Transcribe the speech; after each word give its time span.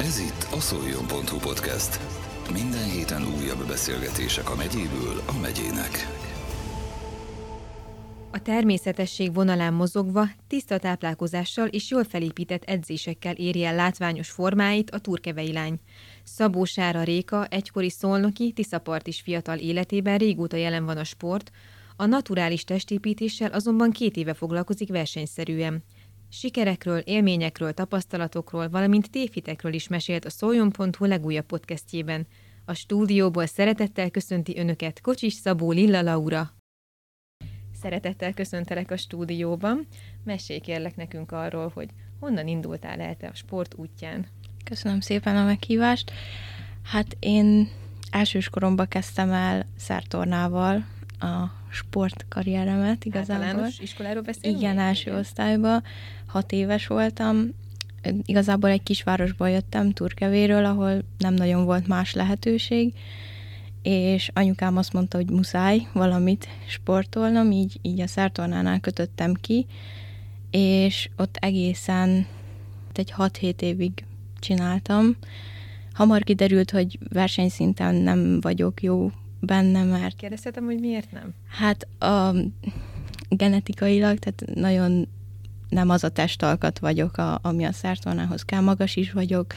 Ez 0.00 0.18
itt 0.18 0.46
a 0.52 0.60
szoljon.hu 0.60 1.38
podcast. 1.38 2.00
Minden 2.52 2.90
héten 2.90 3.22
újabb 3.22 3.66
beszélgetések 3.66 4.50
a 4.50 4.54
megyéből 4.54 5.22
a 5.26 5.38
megyének. 5.40 6.06
A 8.30 8.42
természetesség 8.42 9.34
vonalán 9.34 9.72
mozogva, 9.72 10.24
tiszta 10.46 10.78
táplálkozással 10.78 11.66
és 11.66 11.90
jól 11.90 12.04
felépített 12.04 12.64
edzésekkel 12.64 13.34
éri 13.34 13.64
el 13.64 13.74
látványos 13.74 14.30
formáit 14.30 14.90
a 14.90 14.98
turkevei 14.98 15.52
lány. 15.52 15.78
Szabó 16.22 16.64
Sára 16.64 17.02
Réka, 17.02 17.46
egykori 17.46 17.90
szolnoki, 17.90 18.52
Tiszapart 18.52 19.06
is 19.06 19.20
fiatal 19.20 19.58
életében 19.58 20.18
régóta 20.18 20.56
jelen 20.56 20.84
van 20.84 20.96
a 20.96 21.04
sport, 21.04 21.50
a 21.96 22.06
naturális 22.06 22.64
testépítéssel 22.64 23.50
azonban 23.50 23.90
két 23.90 24.16
éve 24.16 24.34
foglalkozik 24.34 24.88
versenyszerűen. 24.88 25.82
Sikerekről, 26.30 26.98
élményekről, 26.98 27.72
tapasztalatokról, 27.72 28.68
valamint 28.68 29.10
tévhitekről 29.10 29.72
is 29.72 29.88
mesélt 29.88 30.24
a 30.24 30.30
szoljon.hu 30.30 31.04
legújabb 31.04 31.46
podcastjében. 31.46 32.26
A 32.64 32.74
stúdióból 32.74 33.46
szeretettel 33.46 34.10
köszönti 34.10 34.58
Önöket 34.58 35.00
Kocsis 35.00 35.32
Szabó 35.32 35.70
Lilla 35.70 36.02
Laura. 36.02 36.50
Szeretettel 37.80 38.34
köszöntelek 38.34 38.90
a 38.90 38.96
stúdióban. 38.96 39.86
Mesélj 40.24 40.58
kérlek 40.58 40.96
nekünk 40.96 41.32
arról, 41.32 41.70
hogy 41.74 41.88
honnan 42.20 42.46
indultál 42.46 43.00
el 43.00 43.16
te 43.16 43.26
a 43.26 43.34
sport 43.34 43.74
útján. 43.74 44.26
Köszönöm 44.64 45.00
szépen 45.00 45.36
a 45.36 45.44
meghívást. 45.44 46.12
Hát 46.82 47.16
én 47.18 47.68
elsőskoromban 48.10 48.88
kezdtem 48.88 49.30
el 49.30 49.66
szertornával 49.76 50.86
a 51.20 51.50
sportkarrieremet 51.70 53.04
igazából. 53.04 53.44
Általános 53.44 53.78
iskoláról 53.78 54.22
beszélünk? 54.22 54.60
Igen, 54.60 54.78
első 54.78 55.14
osztályban. 55.14 55.82
Hat 56.26 56.52
éves 56.52 56.86
voltam. 56.86 57.48
Igazából 58.24 58.70
egy 58.70 58.82
kisvárosból 58.82 59.50
jöttem, 59.50 59.92
Turkevéről, 59.92 60.64
ahol 60.64 61.02
nem 61.18 61.34
nagyon 61.34 61.64
volt 61.64 61.86
más 61.86 62.14
lehetőség, 62.14 62.92
és 63.82 64.30
anyukám 64.34 64.76
azt 64.76 64.92
mondta, 64.92 65.16
hogy 65.16 65.30
muszáj 65.30 65.86
valamit 65.92 66.48
sportolnom, 66.66 67.50
így, 67.50 67.78
így 67.82 68.00
a 68.00 68.06
szertornánál 68.06 68.80
kötöttem 68.80 69.34
ki, 69.34 69.66
és 70.50 71.08
ott 71.16 71.36
egészen 71.36 72.26
egy 72.94 73.14
6-7 73.16 73.60
évig 73.60 74.04
csináltam. 74.38 75.16
Hamar 75.92 76.22
kiderült, 76.22 76.70
hogy 76.70 76.98
versenyszinten 77.08 77.94
nem 77.94 78.40
vagyok 78.40 78.82
jó 78.82 79.10
benne, 79.40 79.84
mert... 79.84 80.16
Kérdezhetem, 80.16 80.64
hogy 80.64 80.80
miért 80.80 81.12
nem? 81.12 81.34
Hát 81.48 81.86
a, 81.98 82.34
genetikailag, 83.28 84.18
tehát 84.18 84.54
nagyon 84.54 85.08
nem 85.68 85.88
az 85.88 86.04
a 86.04 86.08
testalkat 86.08 86.78
vagyok, 86.78 87.16
a, 87.16 87.38
ami 87.42 87.64
a 87.64 87.72
szertornához 87.72 88.42
kell, 88.42 88.60
magas 88.60 88.96
is 88.96 89.12
vagyok, 89.12 89.54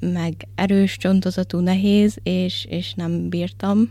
meg 0.00 0.48
erős, 0.54 0.96
csontozatú, 0.96 1.58
nehéz, 1.58 2.18
és, 2.22 2.66
és 2.68 2.94
nem 2.94 3.28
bírtam. 3.28 3.90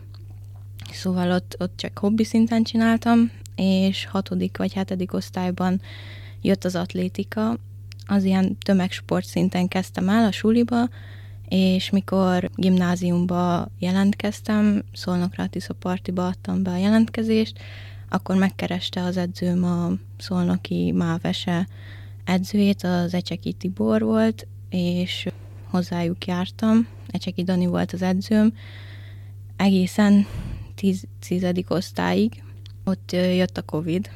Szóval 0.92 1.32
ott, 1.32 1.56
ott 1.60 1.78
csak 1.78 1.98
hobbi 1.98 2.24
szinten 2.24 2.64
csináltam, 2.64 3.32
és 3.56 4.06
hatodik 4.06 4.58
vagy 4.58 4.74
hetedik 4.74 5.14
osztályban 5.14 5.82
jött 6.42 6.64
az 6.64 6.76
atlétika, 6.76 7.58
az 8.06 8.24
ilyen 8.24 8.58
tömegsport 8.58 9.26
szinten 9.26 9.68
kezdtem 9.68 10.10
el 10.10 10.26
a 10.26 10.32
suliba, 10.32 10.90
és 11.48 11.90
mikor 11.90 12.50
gimnáziumba 12.56 13.68
jelentkeztem, 13.80 14.84
Szolnokra 14.94 15.48
Tiszapartiba 15.48 16.26
adtam 16.26 16.64
be 16.64 16.72
a 16.72 16.78
jelentkezést, 16.78 17.60
akkor 18.10 18.36
megkereste 18.36 19.02
az 19.02 19.18
edzőm 19.18 19.64
a 19.64 19.92
szolnoki 20.18 20.92
mávese 20.92 21.68
edzőjét, 22.24 22.84
az 22.84 23.14
Ecseki 23.14 23.54
Tibor 23.54 24.02
volt, 24.02 24.48
és 24.70 25.28
hozzájuk 25.70 26.26
jártam. 26.26 26.88
Ecseki 27.08 27.44
Dani 27.44 27.66
volt 27.66 27.92
az 27.92 28.02
edzőm, 28.02 28.54
egészen 29.56 30.28
tíz, 30.76 31.04
tizedik 31.28 31.70
osztályig. 31.70 32.44
Ott 32.84 33.12
jött 33.12 33.58
a 33.58 33.62
Covid. 33.62 34.10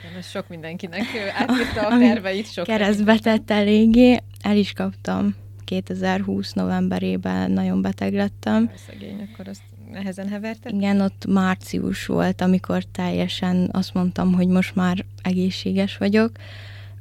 Igen, 0.00 0.18
ez 0.18 0.26
sok 0.26 0.48
mindenkinek 0.48 1.02
átírta 1.38 1.86
a 1.86 1.98
terveit. 1.98 2.52
Sok 2.52 2.64
keresztbe 2.64 3.18
tett 3.18 3.50
eléggé. 3.50 4.22
El 4.40 4.56
is 4.56 4.72
kaptam 4.72 5.34
2020 5.66 6.52
novemberében 6.52 7.50
nagyon 7.50 7.82
beteg 7.82 8.14
lettem. 8.14 8.70
Szegény, 8.86 9.28
akkor 9.32 9.48
azt 9.48 9.62
nehezen 9.90 10.28
heverted? 10.28 10.74
Igen, 10.74 11.00
ott 11.00 11.26
március 11.28 12.06
volt, 12.06 12.40
amikor 12.40 12.84
teljesen 12.84 13.68
azt 13.72 13.94
mondtam, 13.94 14.32
hogy 14.32 14.48
most 14.48 14.74
már 14.74 15.04
egészséges 15.22 15.96
vagyok, 15.96 16.30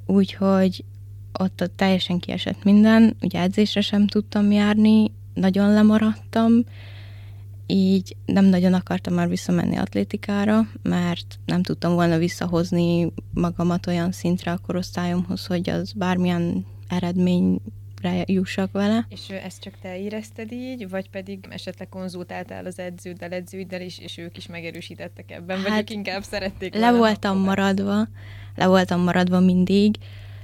úgyhogy 0.05 0.83
ott, 1.39 1.61
ott 1.61 1.75
teljesen 1.75 2.19
kiesett 2.19 2.63
minden, 2.63 3.15
ugye 3.21 3.39
edzésre 3.39 3.81
sem 3.81 4.07
tudtam 4.07 4.51
járni, 4.51 5.11
nagyon 5.33 5.73
lemaradtam, 5.73 6.51
így 7.67 8.15
nem 8.25 8.45
nagyon 8.45 8.73
akartam 8.73 9.13
már 9.13 9.29
visszamenni 9.29 9.75
atlétikára, 9.75 10.67
mert 10.81 11.39
nem 11.45 11.63
tudtam 11.63 11.93
volna 11.93 12.17
visszahozni 12.17 13.11
magamat 13.33 13.87
olyan 13.87 14.11
szintre 14.11 14.51
a 14.51 14.57
korosztályomhoz, 14.57 15.45
hogy 15.45 15.69
az 15.69 15.91
bármilyen 15.91 16.65
eredmény 16.87 17.61
jussak 18.25 18.71
vele. 18.71 19.05
És 19.09 19.29
ezt 19.29 19.61
csak 19.61 19.73
te 19.81 19.99
érezted 19.99 20.51
így, 20.51 20.89
vagy 20.89 21.09
pedig 21.09 21.45
esetleg 21.49 21.89
konzultáltál 21.89 22.65
az 22.65 22.79
edződdel, 22.79 23.31
edzőiddel 23.31 23.81
is, 23.81 23.99
és 23.99 24.17
ők 24.17 24.37
is 24.37 24.47
megerősítettek 24.47 25.31
ebben, 25.31 25.57
hát, 25.57 25.69
vagy 25.69 25.79
ők 25.79 25.89
inkább 25.89 26.23
szerették 26.23 26.75
Le 26.75 26.91
voltam 26.91 27.37
maradva, 27.37 28.07
le 28.55 28.67
voltam 28.67 29.01
maradva 29.01 29.39
mindig. 29.39 29.95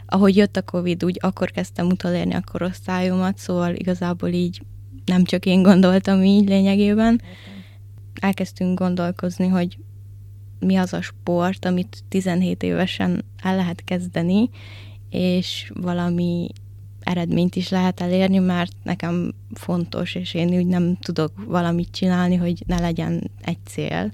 Ahogy 0.06 0.36
jött 0.36 0.58
a 0.58 0.62
Covid, 0.62 1.04
úgy 1.04 1.18
akkor 1.20 1.52
kezdtem 1.52 1.88
utolérni 1.88 2.34
a 2.34 2.44
korosztályomat, 2.52 3.38
szóval 3.38 3.76
igazából 3.76 4.30
így 4.30 4.62
nem 5.06 5.24
csak 5.24 5.46
én 5.46 5.62
gondoltam 5.62 6.24
így 6.24 6.48
lényegében. 6.48 7.22
Elkezdtünk 8.20 8.80
gondolkozni, 8.80 9.48
hogy 9.48 9.78
mi 10.60 10.76
az 10.76 10.94
a 10.94 11.02
sport, 11.02 11.66
amit 11.66 12.04
17 12.10 12.64
évesen 12.64 13.26
el 13.42 13.56
lehet 13.56 13.84
kezdeni, 13.84 14.50
és 15.10 15.72
valami 15.76 16.50
eredményt 17.04 17.56
is 17.56 17.70
lehet 17.70 18.02
elérni, 18.02 18.38
mert 18.38 18.72
nekem 18.84 19.34
fontos, 19.54 20.16
és 20.16 20.34
én 20.34 20.54
úgy 20.54 20.66
nem 20.66 20.98
tudok 20.98 21.32
valamit 21.46 21.92
csinálni, 21.92 22.36
hogy 22.36 22.64
ne 22.66 22.80
legyen 22.80 23.32
egy 23.42 23.58
cél. 23.66 24.12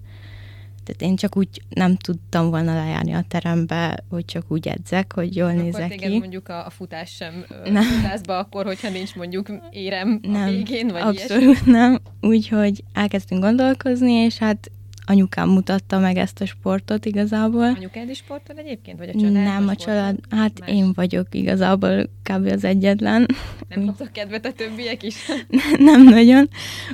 Tehát 0.84 1.02
én 1.02 1.16
csak 1.16 1.38
úgy 1.38 1.62
nem 1.70 1.96
tudtam 1.96 2.50
volna 2.50 2.74
lejárni 2.74 3.14
a 3.14 3.26
terembe, 3.28 4.04
hogy 4.10 4.26
csak 4.26 4.44
úgy 4.48 4.68
edzek, 4.68 5.14
hogy 5.14 5.36
jól 5.36 5.50
akkor 5.50 5.62
nézek 5.62 5.96
ki. 5.96 6.18
mondjuk 6.18 6.50
a, 6.50 6.66
a 6.66 6.70
futás 6.70 7.12
sem 7.12 7.46
nem. 7.64 7.84
futásba, 7.84 8.38
akkor, 8.38 8.66
hogyha 8.66 8.90
nincs 8.90 9.16
mondjuk 9.16 9.52
érem 9.72 10.20
nem, 10.22 10.42
a 10.42 10.46
végén, 10.46 10.88
vagy 10.88 11.02
abszolút 11.02 11.44
ilyesmi. 11.44 11.72
nem. 11.72 12.00
Úgyhogy 12.22 12.84
elkezdtünk 12.94 13.42
gondolkozni, 13.42 14.12
és 14.12 14.38
hát 14.38 14.72
anyukám 15.10 15.50
mutatta 15.50 16.00
meg 16.00 16.18
ezt 16.18 16.42
a 16.42 16.46
sportot 16.46 17.06
igazából. 17.06 17.64
Anyukád 17.64 18.10
is 18.10 18.18
sportol 18.18 18.58
egyébként, 18.58 18.98
vagy 18.98 19.10
a 19.10 19.12
család? 19.12 19.32
Nem, 19.32 19.68
a 19.68 19.76
család, 19.76 20.20
hát 20.30 20.60
más? 20.60 20.70
én 20.70 20.94
vagyok 20.94 21.36
igazából 21.36 22.10
kb. 22.24 22.46
az 22.46 22.64
egyetlen. 22.64 23.26
Nem 23.70 23.86
kaptak 23.86 24.12
kedvet 24.12 24.46
a 24.46 24.54
többiek 24.54 25.04
is? 25.04 25.16
nem 25.78 26.04
nagyon. 26.04 26.50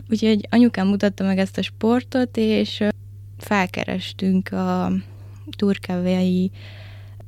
Úgyhogy 0.09 0.47
anyukám 0.49 0.87
mutatta 0.87 1.23
meg 1.23 1.37
ezt 1.37 1.57
a 1.57 1.61
sportot, 1.61 2.37
és 2.37 2.83
felkerestünk 3.37 4.51
a 4.51 4.91
turkevei 5.57 6.51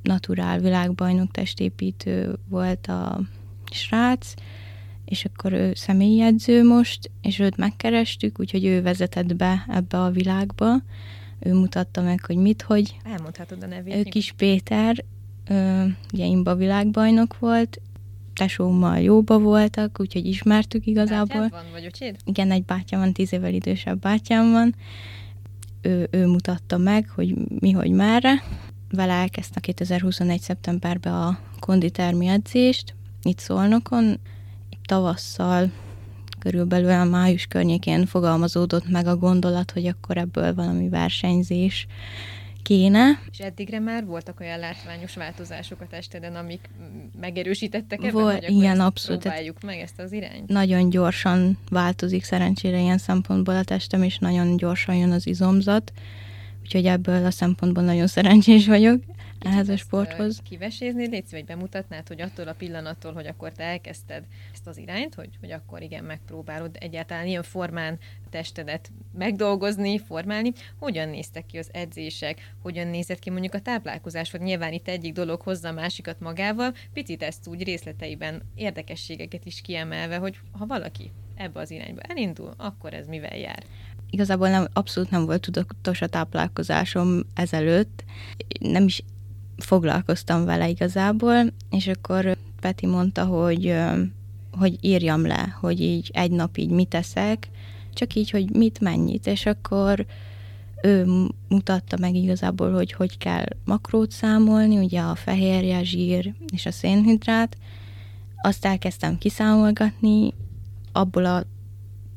naturál 0.02 0.59
világbajnok 0.59 1.31
testépítő 1.31 2.35
volt 2.50 2.88
a 2.88 3.22
srác, 3.72 4.34
és 5.05 5.25
akkor 5.25 5.53
ő 5.53 5.73
személyi 5.73 6.21
edző 6.21 6.63
most, 6.63 7.11
és 7.21 7.39
őt 7.39 7.57
megkerestük, 7.57 8.39
úgyhogy 8.39 8.66
ő 8.66 8.81
vezetett 8.81 9.35
be 9.35 9.66
ebbe 9.67 10.01
a 10.01 10.09
világba. 10.09 10.81
Ő 11.39 11.53
mutatta 11.53 12.01
meg, 12.01 12.25
hogy 12.25 12.38
mit, 12.38 12.61
hogy. 12.61 12.97
Elmondhatod 13.03 13.63
a 13.63 13.67
nevét. 13.67 13.95
Ő 13.95 14.03
Kis 14.03 14.31
Péter, 14.31 15.03
ö, 15.47 15.83
ugye 16.13 16.25
imba 16.25 16.55
világbajnok 16.55 17.39
volt, 17.39 17.81
tesómmal 18.33 18.99
jóba 18.99 19.40
voltak, 19.40 19.99
úgyhogy 19.99 20.25
ismertük 20.25 20.85
igazából. 20.85 21.41
Bátyád 21.41 21.51
van, 21.51 21.72
vagy 21.72 21.85
öcséd? 21.85 22.16
Igen, 22.25 22.51
egy 22.51 22.63
bátyám 22.63 22.99
van, 22.99 23.13
tíz 23.13 23.34
évvel 23.34 23.53
idősebb 23.53 23.99
bátyám 23.99 24.51
van. 24.51 24.75
Ő, 25.81 26.08
ő 26.11 26.28
mutatta 26.28 26.78
meg, 26.78 27.09
hogy 27.09 27.35
mi, 27.59 27.72
hogy 27.72 27.91
merre. 27.91 28.43
Vele 28.90 29.13
elkezdte 29.13 29.59
2021. 29.59 30.41
szeptemberben 30.41 31.13
a 31.13 31.40
konditermi 31.59 32.28
edzést, 32.28 32.96
itt 33.23 33.40
Szolnokon, 33.40 34.19
tavasszal, 34.85 35.72
körülbelül 36.40 36.90
a 36.90 37.03
május 37.03 37.46
környékén 37.46 38.05
fogalmazódott 38.05 38.90
meg 38.90 39.08
a 39.08 39.17
gondolat, 39.17 39.72
hogy 39.72 39.85
akkor 39.85 40.17
ebből 40.17 40.53
valami 40.53 40.90
versenyzés 40.90 41.87
kéne. 42.66 43.20
És 43.32 43.40
eddigre 43.40 43.79
már 43.79 44.05
voltak 44.05 44.40
olyan 44.40 44.59
látványos 44.59 45.16
változások 45.16 45.82
a 45.82 45.87
testeden, 45.87 46.35
amik 46.35 46.70
megerősítettek 47.20 47.99
ebben, 47.99 48.11
Vol, 48.11 48.32
hogy 48.32 48.49
igen, 48.49 48.79
abszolút. 48.79 49.22
próbáljuk 49.22 49.61
meg 49.61 49.79
ezt 49.79 49.99
az 49.99 50.11
irányt? 50.11 50.47
Nagyon 50.47 50.90
gyorsan 50.90 51.58
változik 51.70 52.23
szerencsére 52.23 52.79
ilyen 52.79 52.97
szempontból 52.97 53.55
a 53.55 53.64
testem, 53.64 54.03
és 54.03 54.17
nagyon 54.17 54.58
gyorsan 54.58 54.96
jön 54.96 55.11
az 55.11 55.28
izomzat, 55.28 55.91
úgyhogy 56.64 56.85
ebből 56.85 57.26
a 57.26 57.32
szempontból 57.32 57.84
nagyon 57.84 58.08
szerencsés 58.08 58.67
vagyok. 58.67 59.02
Ehhez 59.46 59.70
a 59.70 59.78
sporthoz. 59.78 60.42
Kivesézni, 60.44 61.08
légy 61.08 61.26
vagy 61.32 61.46
bemutatnád, 61.46 62.08
hogy 62.08 62.22
attól 62.22 62.47
a 62.47 62.53
pillanattól, 62.53 63.14
hogy 63.14 63.28
akkor 63.28 63.52
te 63.52 63.64
elkezdted 63.64 64.24
ezt 64.53 64.68
az 64.68 64.78
irányt, 64.78 65.14
hogy, 65.14 65.30
hogy 65.40 65.52
akkor 65.52 65.82
igen, 65.82 66.03
megpróbálod 66.03 66.76
egyáltalán 66.80 67.28
ilyen 67.28 67.44
formán 67.44 68.00
testedet 68.30 68.92
megdolgozni, 69.14 70.00
formálni, 70.00 70.52
hogyan 70.80 71.09
néztek 71.09 71.46
ki 71.46 71.58
az 71.58 71.70
edzések, 71.72 72.53
hogyan 72.62 72.88
nézett 72.88 73.20
ki 73.20 73.30
mondjuk 73.30 73.53
a 73.53 73.62
táplálkozás, 73.62 74.32
vagy 74.32 74.42
nyilván 74.42 74.74
itt 74.74 74.88
egyik 74.88 75.14
dolog 75.14 75.42
hozza 75.42 75.68
a 75.68 75.72
másikat 75.72 76.20
magával, 76.20 76.74
picit 76.94 77.24
ezt 77.24 77.47
úgy 77.47 77.64
részleteiben 77.64 78.42
érdekességeket 78.56 79.46
is 79.46 79.62
kiemelve, 79.62 80.18
hogy 80.18 80.40
ha 80.52 80.66
valaki 80.66 81.12
ebbe 81.36 81.59
az 81.59 81.72
irányba 81.72 82.02
elindul, 82.02 82.53
akkor 82.58 82.94
ez 82.94 83.08
mivel 83.08 83.38
jár? 83.38 83.64
Igazából 84.09 84.50
nem, 84.50 84.68
abszolút 84.74 85.09
nem 85.09 85.26
volt 85.26 85.42
tudatos 85.42 86.02
a 86.02 86.08
táplálkozásom 86.08 87.22
ezelőtt, 87.34 88.03
nem 88.59 88.84
is 88.84 89.03
foglalkoztam 89.57 90.46
vele 90.46 90.69
igazából, 90.69 91.53
és 91.69 91.87
akkor 91.87 92.37
Peti 92.59 92.85
mondta, 92.85 93.25
hogy, 93.25 93.75
hogy 94.52 94.78
írjam 94.81 95.25
le, 95.25 95.57
hogy 95.59 95.81
így 95.81 96.09
egy 96.13 96.31
nap 96.31 96.57
így 96.57 96.69
mit 96.69 96.87
teszek, 96.87 97.49
csak 97.93 98.13
így, 98.13 98.29
hogy 98.29 98.49
mit, 98.49 98.79
mennyit, 98.79 99.28
és 99.28 99.46
akkor 99.46 100.05
ő 100.81 101.05
mutatta 101.47 101.97
meg 101.99 102.16
igazából, 102.16 102.73
hogy 102.73 102.91
hogy 102.91 103.17
kell 103.17 103.46
makrót 103.66 104.11
számolni, 104.11 104.78
ugye 104.78 105.02
a 105.02 105.16
fehérje, 105.16 105.84
zsír 105.84 106.34
és 106.53 106.66
a 106.66 106.72
szénhidrát. 106.72 107.58
Azt 108.41 108.66
elkezdtem 108.66 109.17
kiszámolgatni 109.17 110.34
abból 110.91 111.25
a 111.25 111.43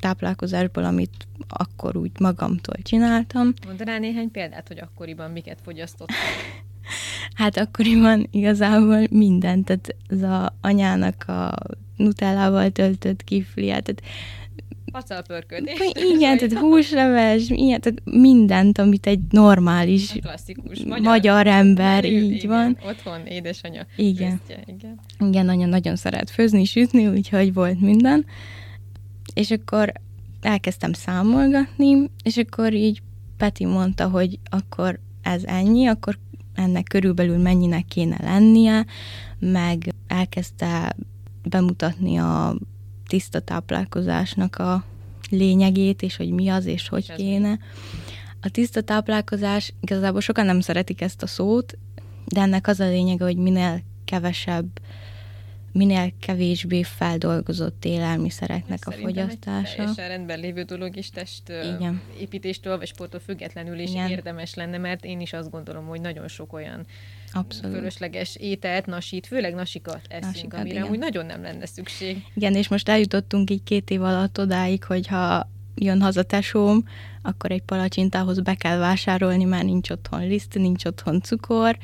táplálkozásból, 0.01 0.85
amit 0.85 1.27
akkor 1.49 1.97
úgy 1.97 2.21
magamtól 2.21 2.77
csináltam. 2.83 3.53
Mondanál 3.67 3.99
néhány 3.99 4.31
példát, 4.31 4.69
hogy 4.69 4.79
akkoriban 4.79 5.31
miket 5.31 5.59
fogyasztottam? 5.63 6.17
hát 7.35 7.57
akkoriban 7.57 8.29
igazából 8.31 9.07
mindent, 9.11 9.65
tehát 9.65 9.95
ez 10.09 10.23
a 10.23 10.57
anyának 10.61 11.29
a 11.29 11.55
nutellával 11.97 12.71
töltött 12.71 13.25
kifli, 13.25 13.69
hát, 13.69 13.83
tehát 13.83 14.03
Pacalpörködés. 14.91 15.79
Igen, 16.15 16.39
tehát 16.39 16.59
húsleves, 16.59 17.49
ilyen, 17.49 17.81
tehát 17.81 18.03
mindent, 18.05 18.79
amit 18.79 19.07
egy 19.07 19.21
normális 19.31 20.15
a 20.15 20.19
klasszikus 20.21 20.79
magyar, 20.79 21.01
magyar 21.01 21.47
ember, 21.47 22.03
menü, 22.03 22.15
így 22.15 22.33
igen, 22.33 22.49
van. 22.49 22.79
Otthon 22.91 23.27
édesanyja 23.27 23.87
igen. 23.97 24.39
Köztje, 24.39 24.63
igen. 24.67 25.01
Igen, 25.21 25.45
nagyon-nagyon 25.45 25.97
szeret 25.97 26.31
főzni, 26.31 26.65
sütni, 26.65 27.07
úgyhogy 27.07 27.55
volt 27.55 27.81
minden. 27.81 28.27
És 29.35 29.51
akkor 29.51 29.93
elkezdtem 30.41 30.93
számolgatni, 30.93 32.11
és 32.23 32.37
akkor 32.37 32.73
így 32.73 33.03
Peti 33.37 33.65
mondta, 33.65 34.09
hogy 34.09 34.39
akkor 34.51 34.99
ez 35.23 35.45
ennyi, 35.45 35.87
akkor 35.87 36.19
ennek 36.59 36.85
körülbelül 36.85 37.39
mennyinek 37.39 37.85
kéne 37.85 38.17
lennie, 38.23 38.87
meg 39.39 39.95
elkezdte 40.07 40.97
bemutatni 41.43 42.17
a 42.17 42.57
tiszta 43.07 43.41
táplálkozásnak 43.41 44.57
a 44.57 44.85
lényegét, 45.31 46.03
és 46.03 46.17
hogy 46.17 46.31
mi 46.31 46.49
az, 46.49 46.67
és 46.67 46.89
hogy 46.89 47.05
és 47.09 47.15
kéne. 47.17 47.59
A 48.41 48.49
tiszta 48.49 48.81
táplálkozás, 48.81 49.75
igazából 49.81 50.21
sokan 50.21 50.47
nem 50.47 50.61
szeretik 50.61 51.01
ezt 51.01 51.23
a 51.23 51.27
szót, 51.27 51.79
de 52.25 52.41
ennek 52.41 52.67
az 52.67 52.81
a 52.81 52.89
lényege, 52.89 53.25
hogy 53.25 53.37
minél 53.37 53.83
kevesebb 54.05 54.67
minél 55.73 56.13
kevésbé 56.21 56.83
feldolgozott 56.83 57.85
élelmiszereknek 57.85 58.87
a 58.87 58.91
fogyasztása. 58.91 59.83
Ez 59.83 59.97
rendben 59.97 60.41
lévő 60.41 60.63
dolog 60.63 60.97
is 60.97 61.11
test 61.11 61.49
Igen. 61.49 62.01
építéstől 62.21 62.79
vagy 62.79 62.87
sporttól 62.87 63.21
függetlenül 63.21 63.79
is 63.79 63.91
Igen. 63.91 64.11
érdemes 64.11 64.55
lenne, 64.55 64.79
mert 64.79 65.05
én 65.05 65.21
is 65.21 65.33
azt 65.33 65.51
gondolom, 65.51 65.87
hogy 65.87 66.01
nagyon 66.01 66.29
sok 66.29 66.53
olyan 66.53 66.87
Abszolút. 67.33 67.77
fölösleges 67.77 68.37
ételt, 68.37 68.87
nasít, 68.87 69.27
főleg 69.27 69.55
nasikat 69.55 70.01
eszünk, 70.09 70.33
nasikat, 70.33 70.61
amire 70.61 70.79
igen. 70.79 70.91
úgy 70.91 70.99
nagyon 70.99 71.27
nem 71.27 71.43
lenne 71.43 71.67
szükség. 71.67 72.25
Igen, 72.35 72.55
és 72.55 72.69
most 72.69 72.89
eljutottunk 72.89 73.51
így 73.51 73.63
két 73.63 73.91
év 73.91 74.03
alatt 74.03 74.39
odáig, 74.39 74.85
hogyha 74.85 75.49
jön 75.79 76.03
haza 76.03 76.23
tesóm, 76.23 76.85
akkor 77.23 77.51
egy 77.51 77.63
palacsintához 77.63 78.41
be 78.41 78.55
kell 78.55 78.79
vásárolni, 78.79 79.45
már 79.45 79.65
nincs 79.65 79.91
otthon 79.91 80.27
liszt, 80.27 80.55
nincs 80.55 80.85
otthon 80.85 81.21
cukor, 81.21 81.79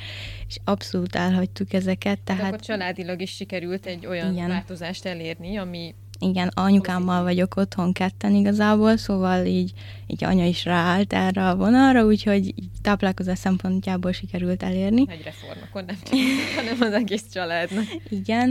és 0.48 0.56
abszolút 0.64 1.14
elhagytuk 1.14 1.72
ezeket. 1.72 2.18
Tehát... 2.20 2.42
De 2.42 2.48
akkor 2.48 2.60
családilag 2.60 3.20
is 3.20 3.30
sikerült 3.30 3.86
egy 3.86 4.06
olyan 4.06 4.32
igen. 4.32 4.48
változást 4.48 5.04
elérni, 5.04 5.56
ami 5.56 5.94
igen, 6.18 6.50
anyukámmal 6.54 7.22
vagyok 7.22 7.56
otthon 7.56 7.92
ketten 7.92 8.34
igazából, 8.34 8.96
szóval 8.96 9.44
így, 9.44 9.72
így 10.06 10.24
anya 10.24 10.44
is 10.44 10.64
ráállt 10.64 11.12
erre 11.12 11.48
a 11.48 11.56
vonalra, 11.56 12.04
úgyhogy 12.04 12.46
így 12.46 12.68
táplálkozás 12.82 13.38
szempontjából 13.38 14.12
sikerült 14.12 14.62
elérni. 14.62 15.04
Egy 15.08 15.22
reform, 15.22 15.58
akkor 15.68 15.84
nem 15.84 15.96
csak, 16.02 16.18
hanem 16.56 16.76
az 16.80 16.92
egész 16.92 17.24
családnak. 17.32 17.84
Igen, 18.08 18.50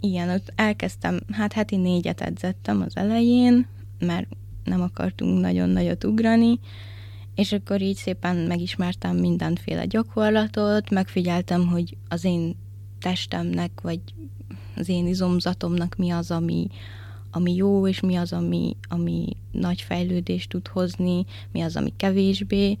igen, 0.00 0.28
ott 0.28 0.52
elkezdtem, 0.56 1.20
hát 1.32 1.52
heti 1.52 1.76
négyet 1.76 2.20
edzettem 2.20 2.80
az 2.80 2.96
elején, 2.96 3.66
mert 3.98 4.26
nem 4.64 4.80
akartunk 4.80 5.40
nagyon 5.40 5.68
nagyot 5.68 6.04
ugrani, 6.04 6.60
és 7.34 7.52
akkor 7.52 7.82
így 7.82 7.96
szépen 7.96 8.36
megismertem 8.36 9.16
mindenféle 9.16 9.86
gyakorlatot, 9.86 10.90
megfigyeltem, 10.90 11.66
hogy 11.66 11.96
az 12.08 12.24
én 12.24 12.56
testemnek, 13.00 13.80
vagy 13.80 14.00
az 14.76 14.88
én 14.88 15.06
izomzatomnak 15.06 15.96
mi 15.96 16.10
az, 16.10 16.30
ami, 16.30 16.66
ami 17.30 17.54
jó, 17.54 17.86
és 17.86 18.00
mi 18.00 18.16
az, 18.16 18.32
ami, 18.32 18.76
ami 18.88 19.36
nagy 19.52 19.80
fejlődést 19.80 20.48
tud 20.48 20.66
hozni, 20.66 21.24
mi 21.52 21.60
az, 21.60 21.76
ami 21.76 21.92
kevésbé. 21.96 22.78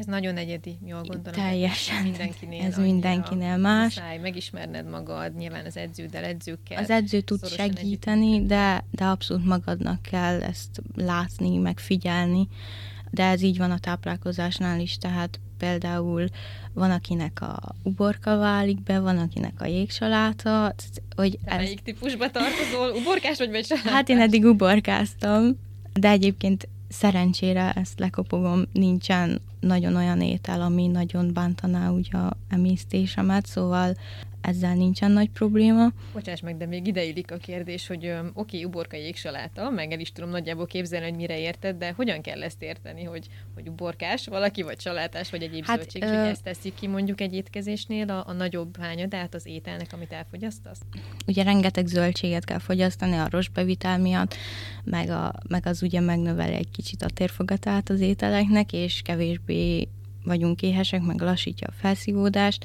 Ez 0.00 0.06
nagyon 0.06 0.36
egyedi, 0.36 0.78
jól 0.86 1.02
gondolom. 1.02 1.32
Teljesen. 1.32 2.02
Mindenkinél. 2.02 2.62
Ez 2.62 2.76
mindenkinél 2.76 3.56
más. 3.56 3.94
Muszáj 3.94 4.18
megismerned 4.18 4.88
magad, 4.88 5.36
nyilván 5.36 5.66
az 5.66 5.76
edződdel, 5.76 6.24
edzőkkel. 6.24 6.82
Az 6.82 6.90
edző 6.90 7.20
tud 7.20 7.48
segíteni, 7.48 8.46
de, 8.46 8.84
de 8.90 9.04
abszolút 9.04 9.44
magadnak 9.44 10.02
kell 10.02 10.42
ezt 10.42 10.82
látni, 10.94 11.56
megfigyelni. 11.56 12.48
De 13.10 13.24
ez 13.24 13.42
így 13.42 13.58
van 13.58 13.70
a 13.70 13.78
táplálkozásnál 13.78 14.80
is, 14.80 14.98
tehát 14.98 15.40
például 15.58 16.28
van, 16.72 16.90
akinek 16.90 17.40
a 17.40 17.58
uborka 17.82 18.36
válik 18.36 18.82
be, 18.82 19.00
van, 19.00 19.18
akinek 19.18 19.60
a 19.60 19.66
jégsaláta. 19.66 20.74
Hogy 21.16 21.38
Te 21.44 21.50
ez... 21.50 21.56
melyik 21.56 21.80
típusba 21.80 22.30
tartozol? 22.30 22.90
Uborkás 23.00 23.38
vagy 23.38 23.50
vagy 23.50 23.64
salátás? 23.64 23.92
Hát 23.92 24.08
én 24.08 24.20
eddig 24.20 24.44
uborkáztam, 24.44 25.58
de 25.92 26.08
egyébként 26.08 26.68
szerencsére 26.90 27.72
ezt 27.72 27.98
lekopogom, 27.98 28.62
nincsen 28.72 29.40
nagyon 29.60 29.96
olyan 29.96 30.20
étel, 30.20 30.60
ami 30.60 30.86
nagyon 30.86 31.32
bántaná 31.32 31.90
úgy 31.90 32.14
a 32.14 32.36
emésztésemet, 32.48 33.46
szóval 33.46 33.96
ezzel 34.40 34.74
nincsen 34.74 35.10
nagy 35.10 35.30
probléma. 35.30 35.92
Bocsáss 36.12 36.40
meg, 36.40 36.56
de 36.56 36.66
még 36.66 36.86
ideillik 36.86 37.32
a 37.32 37.36
kérdés, 37.36 37.86
hogy 37.86 38.06
oké, 38.06 38.30
okay, 38.34 38.64
uborka 38.64 38.96
jégsaláta, 38.96 39.70
meg 39.70 39.92
el 39.92 40.00
is 40.00 40.12
tudom 40.12 40.30
nagyjából 40.30 40.66
képzelni, 40.66 41.08
hogy 41.08 41.16
mire 41.16 41.38
érted, 41.38 41.76
de 41.76 41.92
hogyan 41.96 42.20
kell 42.20 42.42
ezt 42.42 42.62
érteni, 42.62 43.04
hogy, 43.04 43.26
hogy 43.54 43.68
uborkás 43.68 44.26
valaki, 44.26 44.62
vagy 44.62 44.80
salátás, 44.80 45.30
vagy 45.30 45.42
egyéb 45.42 45.64
hát, 45.64 45.76
zöldség, 45.76 46.02
ö... 46.02 46.06
hogy 46.06 46.28
ezt 46.28 46.42
teszik 46.42 46.74
ki 46.74 46.86
mondjuk 46.86 47.20
egy 47.20 47.34
étkezésnél 47.34 48.10
a, 48.10 48.24
a 48.26 48.32
nagyobb 48.32 48.76
hányadát 48.76 49.34
az 49.34 49.46
ételnek, 49.46 49.92
amit 49.92 50.12
elfogyasztasz? 50.12 50.80
Ugye 51.26 51.42
rengeteg 51.42 51.86
zöldséget 51.86 52.44
kell 52.44 52.58
fogyasztani 52.58 53.16
a 53.16 53.28
rostbevitel 53.30 53.98
miatt, 53.98 54.34
meg, 54.84 55.08
a, 55.08 55.32
meg 55.48 55.66
az 55.66 55.82
ugye 55.82 56.00
megnöveli 56.00 56.54
egy 56.54 56.70
kicsit 56.70 57.02
a 57.02 57.08
térfogatát 57.08 57.88
az 57.88 58.00
ételeknek, 58.00 58.72
és 58.72 59.02
kevésbé 59.02 59.88
vagyunk 60.24 60.62
éhesek, 60.62 61.02
meg 61.02 61.20
lassítja 61.20 61.66
a 61.66 61.74
felszívódást, 61.80 62.64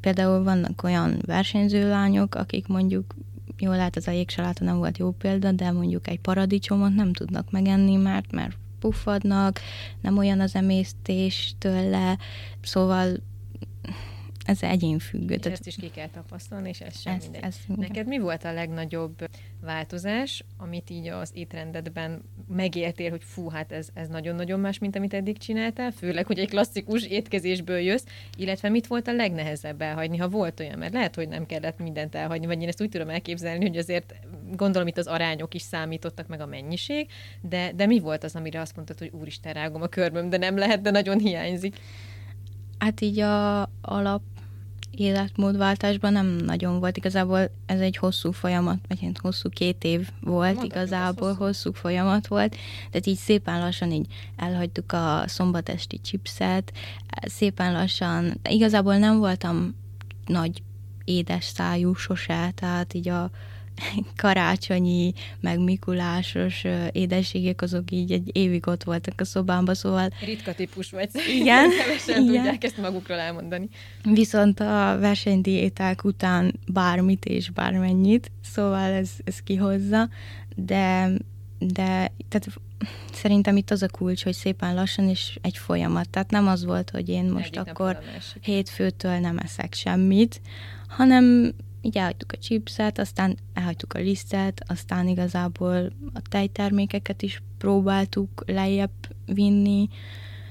Például 0.00 0.42
vannak 0.42 0.82
olyan 0.82 1.18
versenyző 1.26 1.88
lányok, 1.88 2.34
akik 2.34 2.66
mondjuk 2.66 3.14
jól 3.58 3.76
lehet, 3.76 3.96
az 3.96 4.08
a 4.08 4.10
jégsaláta 4.10 4.64
nem 4.64 4.76
volt 4.76 4.98
jó 4.98 5.10
példa, 5.10 5.52
de 5.52 5.70
mondjuk 5.70 6.08
egy 6.08 6.20
paradicsomot 6.20 6.94
nem 6.94 7.12
tudnak 7.12 7.50
megenni, 7.50 7.96
mert, 7.96 8.32
mert 8.32 8.56
puffadnak, 8.78 9.60
nem 10.00 10.18
olyan 10.18 10.40
az 10.40 10.54
emésztés 10.54 11.54
tőle, 11.58 12.18
szóval 12.62 13.16
ez 14.50 14.62
egyénfüggő. 14.62 15.34
És 15.34 15.44
ezt 15.46 15.66
is 15.66 15.76
ki 15.76 15.90
kell 15.90 16.08
tapasztalni, 16.08 16.68
és 16.68 16.80
ez 16.80 17.00
sem 17.00 17.14
ez, 17.14 17.22
mindegy. 17.22 17.42
Ez 17.42 17.56
Neked 17.76 18.06
mi 18.06 18.18
volt 18.18 18.44
a 18.44 18.52
legnagyobb 18.52 19.28
változás, 19.60 20.44
amit 20.56 20.90
így 20.90 21.08
az 21.08 21.30
étrendedben 21.34 22.22
megéltél, 22.48 23.10
hogy 23.10 23.22
fú, 23.24 23.48
hát 23.48 23.72
ez, 23.72 23.88
ez 23.94 24.08
nagyon-nagyon 24.08 24.60
más, 24.60 24.78
mint 24.78 24.96
amit 24.96 25.14
eddig 25.14 25.38
csináltál, 25.38 25.90
főleg, 25.90 26.26
hogy 26.26 26.38
egy 26.38 26.48
klasszikus 26.48 27.06
étkezésből 27.06 27.78
jössz, 27.78 28.04
illetve 28.36 28.68
mit 28.68 28.86
volt 28.86 29.08
a 29.08 29.12
legnehezebb 29.12 29.80
elhagyni, 29.80 30.16
ha 30.16 30.28
volt 30.28 30.60
olyan, 30.60 30.78
mert 30.78 30.92
lehet, 30.92 31.14
hogy 31.14 31.28
nem 31.28 31.46
kellett 31.46 31.78
mindent 31.78 32.14
elhagyni, 32.14 32.46
vagy 32.46 32.62
én 32.62 32.68
ezt 32.68 32.82
úgy 32.82 32.88
tudom 32.88 33.08
elképzelni, 33.08 33.66
hogy 33.66 33.76
azért 33.76 34.14
gondolom 34.56 34.88
itt 34.88 34.98
az 34.98 35.06
arányok 35.06 35.54
is 35.54 35.62
számítottak, 35.62 36.26
meg 36.26 36.40
a 36.40 36.46
mennyiség, 36.46 37.08
de, 37.40 37.72
de 37.74 37.86
mi 37.86 37.98
volt 37.98 38.24
az, 38.24 38.36
amire 38.36 38.60
azt 38.60 38.76
mondtad, 38.76 38.98
hogy 38.98 39.10
úristen, 39.12 39.52
rágom 39.52 39.82
a 39.82 39.86
körmöm, 39.86 40.30
de 40.30 40.36
nem 40.36 40.56
lehet, 40.56 40.80
de 40.80 40.90
nagyon 40.90 41.18
hiányzik. 41.18 41.76
Hát 42.78 43.00
így 43.00 43.18
a 43.18 43.62
alap 43.80 44.22
életmódváltásban 45.00 46.12
nem 46.12 46.26
nagyon 46.26 46.78
volt. 46.78 46.96
Igazából 46.96 47.50
ez 47.66 47.80
egy 47.80 47.96
hosszú 47.96 48.30
folyamat, 48.30 48.78
vagy 48.88 49.10
hosszú 49.20 49.48
két 49.48 49.84
év 49.84 50.08
volt, 50.20 50.54
Mondhatjuk, 50.54 50.72
igazából 50.72 51.28
hosszú. 51.28 51.44
hosszú 51.44 51.72
folyamat 51.72 52.26
volt, 52.26 52.56
tehát 52.90 53.06
így 53.06 53.16
szépen 53.16 53.58
lassan 53.60 53.92
így 53.92 54.06
elhagytuk 54.36 54.92
a 54.92 55.22
szombatesti 55.26 56.00
chipset, 56.00 56.72
szépen 57.22 57.72
lassan, 57.72 58.40
igazából 58.48 58.96
nem 58.96 59.18
voltam 59.18 59.74
nagy 60.26 60.62
édes 61.04 61.44
szájú 61.44 61.94
sose, 61.94 62.52
tehát 62.54 62.94
így 62.94 63.08
a 63.08 63.30
karácsonyi, 64.16 65.12
meg 65.40 65.58
mikulásos 65.58 66.64
édességek, 66.92 67.62
azok 67.62 67.90
így 67.90 68.12
egy 68.12 68.30
évig 68.32 68.66
ott 68.66 68.84
voltak 68.84 69.20
a 69.20 69.24
szobámba, 69.24 69.74
szóval... 69.74 70.08
Ritka 70.24 70.54
típus 70.54 70.90
vagy. 70.90 71.08
Igen. 71.28 71.70
Kevesen 71.84 72.22
igen. 72.22 72.34
tudják 72.34 72.64
ezt 72.64 72.76
magukról 72.78 73.18
elmondani. 73.18 73.68
Viszont 74.02 74.60
a 74.60 74.96
versenydiéták 75.00 76.04
után 76.04 76.54
bármit 76.66 77.24
és 77.24 77.50
bármennyit, 77.50 78.30
szóval 78.52 78.92
ez, 78.92 79.10
ez 79.24 79.42
kihozza, 79.42 80.08
de, 80.56 81.10
de 81.58 82.12
tehát 82.28 82.46
szerintem 83.12 83.56
itt 83.56 83.70
az 83.70 83.82
a 83.82 83.88
kulcs, 83.88 84.24
hogy 84.24 84.34
szépen 84.34 84.74
lassan 84.74 85.08
és 85.08 85.38
egy 85.42 85.56
folyamat. 85.56 86.08
Tehát 86.08 86.30
nem 86.30 86.46
az 86.46 86.64
volt, 86.64 86.90
hogy 86.90 87.08
én 87.08 87.24
most 87.24 87.56
Egyik 87.56 87.68
akkor 87.68 87.98
hétfőtől 88.40 89.18
nem 89.18 89.38
eszek 89.38 89.74
semmit, 89.74 90.40
hanem 90.88 91.54
így 91.82 91.96
elhagytuk 91.96 92.32
a 92.32 92.38
chipset, 92.38 92.98
aztán 92.98 93.38
elhagytuk 93.54 93.92
a 93.92 93.98
lisztet, 93.98 94.62
aztán 94.66 95.08
igazából 95.08 95.92
a 96.12 96.20
tejtermékeket 96.28 97.22
is 97.22 97.42
próbáltuk 97.58 98.42
lejjebb 98.46 98.90
vinni, 99.26 99.88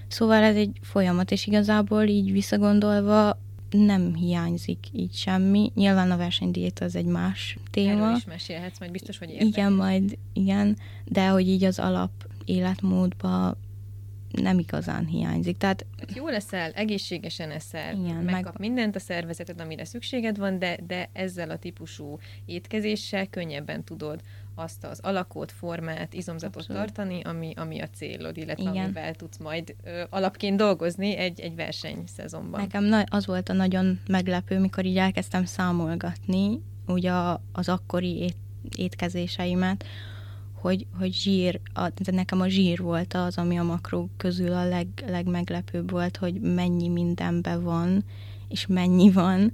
szóval 0.07 0.43
ez 0.43 0.55
egy 0.55 0.79
folyamat, 0.81 1.31
és 1.31 1.47
igazából 1.47 2.03
így 2.03 2.31
visszagondolva 2.31 3.37
nem 3.69 4.15
hiányzik 4.15 4.87
így 4.91 5.13
semmi. 5.13 5.71
Nyilván 5.75 6.11
a 6.11 6.17
versenydiéta 6.17 6.85
az 6.85 6.95
egy 6.95 7.05
más 7.05 7.57
téma. 7.71 8.05
Erről 8.05 8.15
is 8.15 8.25
mesélhetsz, 8.25 8.79
majd 8.79 8.91
biztos, 8.91 9.17
hogy 9.17 9.29
érdekel. 9.29 9.47
Igen, 9.47 9.73
majd, 9.73 10.17
igen, 10.33 10.77
de 11.05 11.27
hogy 11.27 11.47
így 11.47 11.63
az 11.63 11.79
alap 11.79 12.11
életmódba 12.45 13.57
nem 14.31 14.59
igazán 14.59 15.05
hiányzik. 15.05 15.57
Tehát 15.57 15.85
jó 16.13 16.27
leszel, 16.27 16.71
egészségesen 16.71 17.51
eszel, 17.51 17.93
igen, 17.93 18.15
megkap 18.15 18.57
meg... 18.57 18.67
mindent 18.67 18.95
a 18.95 18.99
szervezeted, 18.99 19.61
amire 19.61 19.85
szükséged 19.85 20.37
van, 20.37 20.59
de, 20.59 20.77
de 20.87 21.09
ezzel 21.13 21.49
a 21.49 21.57
típusú 21.57 22.19
étkezéssel 22.45 23.27
könnyebben 23.27 23.83
tudod 23.83 24.21
azt 24.55 24.83
az 24.83 24.99
alakot, 24.99 25.51
formát, 25.51 26.13
izomzatot 26.13 26.55
Abszolút. 26.55 26.81
tartani, 26.81 27.21
ami, 27.21 27.53
ami 27.55 27.79
a 27.79 27.89
célod, 27.89 28.37
illetve 28.37 28.69
Igen. 28.69 28.83
amivel 28.83 29.15
tudsz 29.15 29.37
majd 29.37 29.75
ö, 29.83 30.03
alapként 30.09 30.57
dolgozni 30.57 31.15
egy, 31.15 31.39
egy 31.39 31.55
versenyszezonban. 31.55 32.61
Nekem 32.61 32.83
na- 32.83 33.05
az 33.09 33.25
volt 33.25 33.49
a 33.49 33.53
nagyon 33.53 33.99
meglepő, 34.07 34.59
mikor 34.59 34.85
így 34.85 34.97
elkezdtem 34.97 35.45
számolgatni, 35.45 36.61
ugye 36.87 37.11
az 37.51 37.69
akkori 37.69 38.17
ét, 38.17 38.37
étkezéseimet, 38.75 39.85
hogy, 40.61 40.85
hogy 40.97 41.13
zsír, 41.13 41.59
a, 41.73 41.89
de 41.89 42.11
nekem 42.11 42.41
a 42.41 42.47
zsír 42.47 42.81
volt 42.81 43.13
az, 43.13 43.37
ami 43.37 43.57
a 43.57 43.63
makró 43.63 44.09
közül 44.17 44.53
a 44.53 44.67
leg, 44.67 44.87
legmeglepőbb 45.07 45.91
volt, 45.91 46.17
hogy 46.17 46.39
mennyi 46.41 46.87
mindenben 46.87 47.63
van, 47.63 48.03
és 48.47 48.67
mennyi 48.67 49.11
van. 49.11 49.53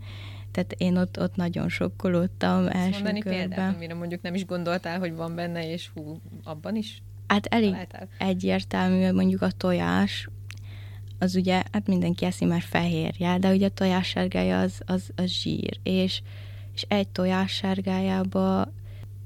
Tehát 0.52 0.74
én 0.78 0.98
ott, 0.98 1.20
ott 1.20 1.36
nagyon 1.36 1.70
sokkolódtam 1.70 2.68
első 2.68 2.92
mondani 2.92 3.20
körben. 3.20 3.48
példát, 3.48 3.76
amire 3.76 3.94
mondjuk 3.94 4.22
nem 4.22 4.34
is 4.34 4.46
gondoltál, 4.46 5.00
hogy 5.00 5.16
van 5.16 5.36
benne, 5.36 5.72
és 5.72 5.90
hú, 5.94 6.22
abban 6.44 6.76
is 6.76 7.02
Hát 7.28 7.46
elég 7.46 7.70
találtál? 7.70 8.08
egyértelmű, 8.18 9.12
mondjuk 9.12 9.42
a 9.42 9.52
tojás, 9.52 10.30
az 11.20 11.36
ugye, 11.36 11.64
hát 11.72 11.88
mindenki 11.88 12.26
eszi 12.26 12.46
már 12.46 12.62
fehérje, 12.62 13.38
de 13.38 13.52
ugye 13.52 13.66
a 13.66 13.70
tojás 13.70 14.08
sárgája 14.08 14.60
az, 14.60 14.82
az, 14.86 15.10
az 15.16 15.30
zsír, 15.32 15.80
és, 15.84 16.22
és 16.74 16.86
egy 16.88 17.08
tojás 17.08 17.52
sárgájába 17.52 18.72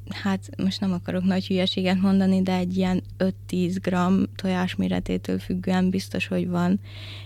hát 0.10 0.50
most 0.64 0.80
nem 0.80 0.92
akarok 0.92 1.24
nagy 1.24 1.48
hülyeséget 1.48 2.02
mondani, 2.02 2.42
de 2.42 2.56
egy 2.56 2.78
ilyen 2.78 3.04
5-10 3.50 3.76
gram 3.82 4.24
tojás 4.36 4.76
méretétől 4.76 5.40
függően 5.40 5.90
biztos, 5.90 6.28
hogy 6.28 6.48
van, 6.48 6.80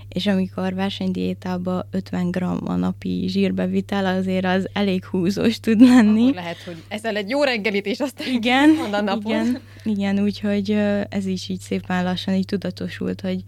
és 0.09 0.27
amikor 0.27 0.73
versenydiétában 0.73 1.85
50 1.91 2.31
gram 2.31 2.59
a 2.65 2.75
napi 2.75 3.25
zsírbevitel, 3.27 4.05
azért 4.05 4.45
az 4.45 4.69
elég 4.73 5.05
húzós 5.05 5.59
tud 5.59 5.81
lenni. 5.81 6.21
Akkor 6.21 6.33
lehet, 6.33 6.63
hogy 6.65 6.83
ezzel 6.87 7.15
egy 7.15 7.29
jó 7.29 7.43
reggelit, 7.43 7.85
és 7.85 7.99
aztán 7.99 8.27
igen, 8.27 8.69
a 8.91 9.01
napon. 9.01 9.31
Igen, 9.31 9.59
igen, 9.83 10.19
úgyhogy 10.19 10.71
ez 11.09 11.25
is 11.25 11.49
így 11.49 11.59
szépen 11.59 12.03
lassan 12.03 12.33
így 12.33 12.45
tudatosult, 12.45 13.21
hogy, 13.21 13.43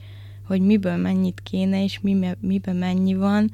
hogy 0.48 0.62
miből 0.62 0.96
mennyit 0.96 1.42
kéne, 1.44 1.84
és 1.84 2.00
mi, 2.02 2.18
miben 2.40 2.76
mennyi 2.76 3.14
van, 3.14 3.52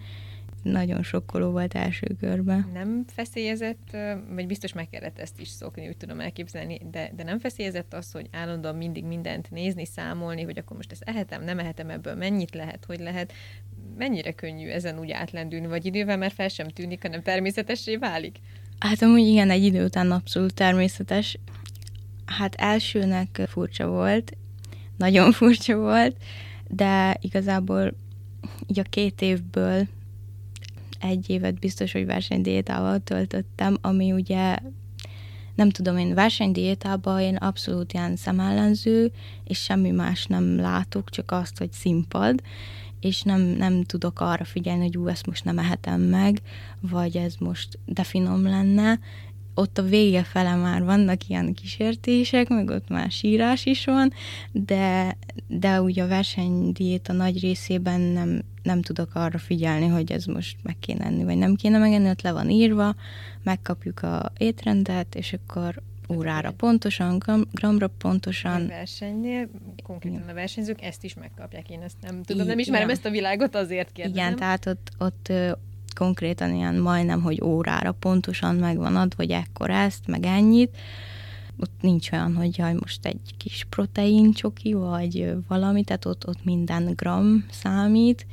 nagyon 0.62 1.04
sokkoló 1.04 1.52
volt 1.52 1.74
első 1.74 2.08
körben. 2.20 2.70
Nem 2.74 3.06
feszélyezett, 3.08 3.98
vagy 4.30 4.48
biztos 4.48 4.74
meg 4.74 4.90
kellett 4.90 5.20
ezt 5.20 5.40
is 5.40 5.48
szokni, 5.48 5.88
úgy 5.88 5.98
tudom 5.98 6.20
elképzelni, 6.20 6.80
de, 6.92 7.12
de 7.16 7.24
nem 7.24 7.40
feszélyezett 7.40 7.94
az, 7.94 8.12
hogy 8.12 8.28
állandóan 8.32 8.76
mindig 8.76 9.06
mindent 9.06 9.52
nézni, 9.52 9.86
számolni, 9.86 10.44
hogy 10.44 10.58
akkor 10.58 10.76
most 10.76 10.92
ezt 10.92 11.04
ehetem, 11.06 11.44
nem 11.44 11.60
ehetem 11.60 11.90
ebből, 11.90 12.16
mennyit 12.16 12.56
lehet, 12.56 12.86
hogy 12.86 13.00
lehet, 13.00 13.34
mennyire 13.98 14.32
könnyű 14.32 14.68
ezen 14.68 15.00
úgy 15.00 15.12
átlendülni, 15.12 15.68
vagy 15.68 15.86
idővel 15.86 16.18
már 16.18 16.32
fel 16.32 16.48
sem 16.48 16.68
tűnik, 16.68 17.02
hanem 17.02 17.22
természetessé 17.22 17.96
válik? 17.96 18.38
Hát 18.80 19.02
amúgy 19.02 19.28
igen, 19.28 19.50
egy 19.50 19.64
idő 19.64 19.86
után 19.86 20.12
abszolút 20.12 20.54
természetes. 20.54 21.38
Hát 22.26 22.56
elsőnek 22.56 23.42
furcsa 23.48 23.88
volt, 23.88 24.38
nagyon 24.98 25.32
furcsa 25.42 25.78
volt, 25.78 26.18
de 26.68 27.18
igazából 27.22 27.94
így 28.68 28.80
a 28.80 28.84
két 28.90 29.22
évből 29.22 29.88
egy 31.02 31.30
évet 31.30 31.60
biztos, 31.60 31.92
hogy 31.92 32.06
versenydiétával 32.06 33.00
töltöttem, 33.00 33.78
ami 33.82 34.12
ugye 34.12 34.58
nem 35.56 35.70
tudom, 35.70 35.98
én 35.98 36.14
versenydiétában 36.14 37.20
én 37.20 37.36
abszolút 37.36 37.94
ilyen 37.94 38.16
szemellenző, 38.16 39.12
és 39.44 39.60
semmi 39.60 39.92
más 39.92 40.26
nem 40.26 40.60
látok, 40.60 41.10
csak 41.10 41.32
azt, 41.32 41.58
hogy 41.58 41.72
színpad, 41.72 42.42
és 43.00 43.22
nem, 43.22 43.42
nem 43.42 43.84
tudok 43.84 44.20
arra 44.20 44.44
figyelni, 44.44 44.82
hogy 44.82 44.98
ú, 44.98 45.08
ezt 45.08 45.26
most 45.26 45.44
nem 45.44 45.60
ehetem 45.60 46.02
meg, 46.02 46.42
vagy 46.80 47.18
ez 47.18 47.36
most 47.40 47.80
de 47.86 48.04
finom 48.04 48.44
lenne, 48.44 49.00
ott 49.54 49.78
a 49.78 49.82
vége 49.84 50.24
fele 50.24 50.56
már 50.56 50.84
vannak 50.84 51.28
ilyen 51.28 51.54
kísértések, 51.54 52.48
meg 52.48 52.70
ott 52.70 52.88
már 52.88 53.12
sírás 53.12 53.66
is 53.66 53.86
van, 53.86 54.14
de, 54.52 55.18
de 55.48 55.82
ugye 55.82 56.04
a 56.04 56.08
versenydiéta 56.08 57.14
nagy 57.14 57.40
részében 57.40 58.02
nem, 58.02 58.42
nem 58.64 58.82
tudok 58.82 59.16
arra 59.16 59.38
figyelni, 59.38 59.88
hogy 59.88 60.12
ez 60.12 60.26
most 60.26 60.58
meg 60.64 60.76
kéne 60.80 61.06
enni, 61.06 61.24
vagy 61.24 61.38
nem 61.38 61.56
kéne 61.56 61.78
megenni, 61.78 62.10
ott 62.10 62.22
le 62.22 62.32
van 62.32 62.50
írva, 62.50 62.96
megkapjuk 63.44 64.02
a 64.02 64.32
étrendet, 64.38 65.16
és 65.16 65.34
akkor 65.34 65.82
órára 66.12 66.52
pontosan, 66.52 67.18
gram, 67.18 67.44
gramra 67.52 67.88
pontosan. 67.88 68.62
A 68.62 68.68
versenynél, 68.68 69.50
konkrétan 69.84 70.28
a 70.30 70.34
versenyzők 70.34 70.82
ezt 70.82 71.04
is 71.04 71.14
megkapják, 71.14 71.70
én 71.70 71.82
ezt 71.82 71.98
nem 72.02 72.24
tudom, 72.24 72.48
nem 72.48 72.60
ismerem 72.60 72.84
Igen. 72.84 72.96
ezt 72.96 73.06
a 73.06 73.10
világot, 73.10 73.56
azért 73.56 73.92
kérdezem. 73.92 74.24
Igen, 74.26 74.38
tehát 74.38 74.66
ott, 74.66 74.92
ott 74.98 75.32
konkrétan 75.94 76.54
ilyen 76.54 76.76
majdnem, 76.76 77.22
hogy 77.22 77.42
órára 77.44 77.92
pontosan 77.92 78.56
megvan 78.56 78.96
adva, 78.96 79.16
hogy 79.16 79.32
ekkor 79.32 79.70
ezt, 79.70 80.08
meg 80.08 80.26
ennyit. 80.26 80.78
Ott 81.60 81.82
nincs 81.82 82.12
olyan, 82.12 82.36
hogy 82.36 82.58
jaj, 82.58 82.74
most 82.74 83.06
egy 83.06 83.36
kis 83.38 83.66
protein 83.70 84.34
csoki, 84.34 84.74
vagy 84.74 85.34
valami, 85.48 85.84
tehát 85.84 86.06
ott, 86.06 86.28
ott 86.28 86.44
minden 86.44 86.94
gram 86.96 87.46
számít, 87.52 88.26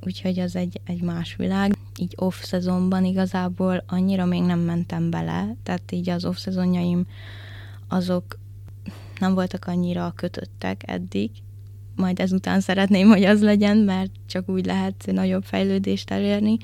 úgyhogy 0.00 0.38
az 0.38 0.56
egy, 0.56 0.80
egy 0.84 1.02
más 1.02 1.36
világ. 1.36 1.76
Így 1.98 2.14
off-szezonban 2.16 3.04
igazából 3.04 3.84
annyira 3.86 4.24
még 4.24 4.42
nem 4.42 4.58
mentem 4.58 5.10
bele, 5.10 5.56
tehát 5.62 5.92
így 5.92 6.08
az 6.08 6.24
off-szezonjaim 6.24 7.06
azok 7.88 8.38
nem 9.18 9.34
voltak 9.34 9.64
annyira 9.66 10.12
kötöttek 10.16 10.82
eddig, 10.86 11.30
majd 12.00 12.20
ezután 12.20 12.60
szeretném, 12.60 13.08
hogy 13.08 13.24
az 13.24 13.42
legyen, 13.42 13.76
mert 13.76 14.10
csak 14.26 14.48
úgy 14.48 14.66
lehet 14.66 15.08
nagyobb 15.12 15.44
fejlődést 15.44 16.10
elérni, 16.10 16.56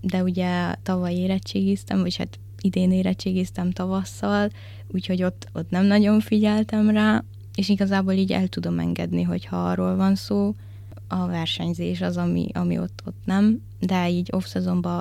de 0.00 0.22
ugye 0.22 0.74
tavaly 0.82 1.14
érettségiztem, 1.14 2.00
vagy 2.00 2.16
hát 2.16 2.38
idén 2.60 2.92
érettségiztem 2.92 3.70
tavasszal, 3.70 4.50
úgyhogy 4.92 5.22
ott, 5.22 5.48
ott 5.52 5.70
nem 5.70 5.84
nagyon 5.84 6.20
figyeltem 6.20 6.90
rá, 6.90 7.24
és 7.54 7.68
igazából 7.68 8.12
így 8.12 8.32
el 8.32 8.48
tudom 8.48 8.78
engedni, 8.78 9.22
hogyha 9.22 9.56
arról 9.56 9.96
van 9.96 10.14
szó, 10.14 10.54
a 11.08 11.26
versenyzés 11.26 12.00
az, 12.00 12.16
ami, 12.16 12.46
ami 12.52 12.78
ott, 12.78 13.02
ott 13.04 13.18
nem, 13.24 13.62
de 13.80 14.10
így 14.10 14.28
off 14.32 14.54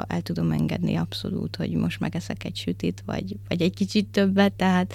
el 0.07 0.21
tudom 0.21 0.51
engedni 0.51 0.95
abszolút, 0.95 1.55
hogy 1.55 1.71
most 1.71 1.99
megeszek 1.99 2.43
egy 2.43 2.55
sütit, 2.55 3.03
vagy, 3.05 3.35
vagy 3.47 3.61
egy 3.61 3.73
kicsit 3.73 4.05
többet, 4.05 4.53
tehát 4.53 4.93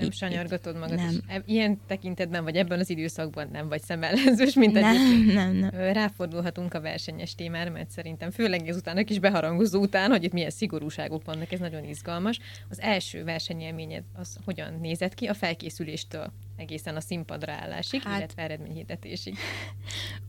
nem 0.00 0.10
sanyargatod 0.10 0.78
magad. 0.78 0.96
Nem. 0.96 1.20
És 1.28 1.36
ilyen 1.44 1.80
tekintetben, 1.86 2.44
vagy 2.44 2.56
ebben 2.56 2.78
az 2.78 2.90
időszakban 2.90 3.48
nem 3.52 3.68
vagy 3.68 3.82
szemellenzős, 3.82 4.54
mint 4.54 4.72
nem, 4.72 4.84
egyébként. 4.84 5.34
Nem, 5.34 5.56
nem. 5.56 5.70
Ráfordulhatunk 5.92 6.74
a 6.74 6.80
versenyes 6.80 7.34
témára, 7.34 7.70
mert 7.70 7.90
szerintem 7.90 8.30
főleg 8.30 8.68
ezután 8.68 8.96
a 8.96 9.04
kis 9.04 9.18
beharangozó 9.18 9.80
után, 9.80 10.10
hogy 10.10 10.24
itt 10.24 10.32
milyen 10.32 10.50
szigorúságok 10.50 11.24
vannak, 11.24 11.52
ez 11.52 11.60
nagyon 11.60 11.84
izgalmas. 11.84 12.38
Az 12.68 12.80
első 12.80 13.24
versenyelményed 13.24 14.02
az 14.12 14.36
hogyan 14.44 14.78
nézett 14.80 15.14
ki 15.14 15.26
a 15.26 15.34
felkészüléstől 15.34 16.32
egészen 16.56 16.96
a 16.96 17.00
színpadra 17.00 17.52
állásig, 17.52 18.02
hát, 18.02 18.18
illetve 18.18 18.42
eredményhirdetésig? 18.42 19.36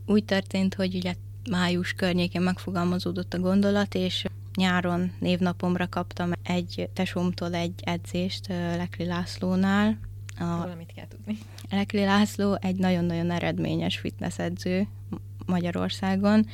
Úgy 0.05 0.25
történt, 0.25 0.73
hogy 0.73 0.95
ugye 0.95 1.13
május 1.49 1.93
környékén 1.93 2.41
megfogalmazódott 2.41 3.33
a 3.33 3.39
gondolat, 3.39 3.95
és 3.95 4.25
nyáron 4.59 5.11
névnapomra 5.19 5.87
kaptam 5.87 6.31
egy 6.43 6.89
tesómtól 6.93 7.53
egy 7.53 7.73
edzést 7.83 8.47
Lekli 8.47 9.05
Lászlónál. 9.05 9.99
A 10.39 10.57
Valamit 10.57 10.91
kell 10.95 11.07
tudni. 11.07 11.37
Lekli 11.69 12.03
László 12.03 12.57
egy 12.61 12.75
nagyon-nagyon 12.75 13.31
eredményes 13.31 13.97
fitness 13.97 14.39
edző 14.39 14.87
Magyarországon. 15.45 16.45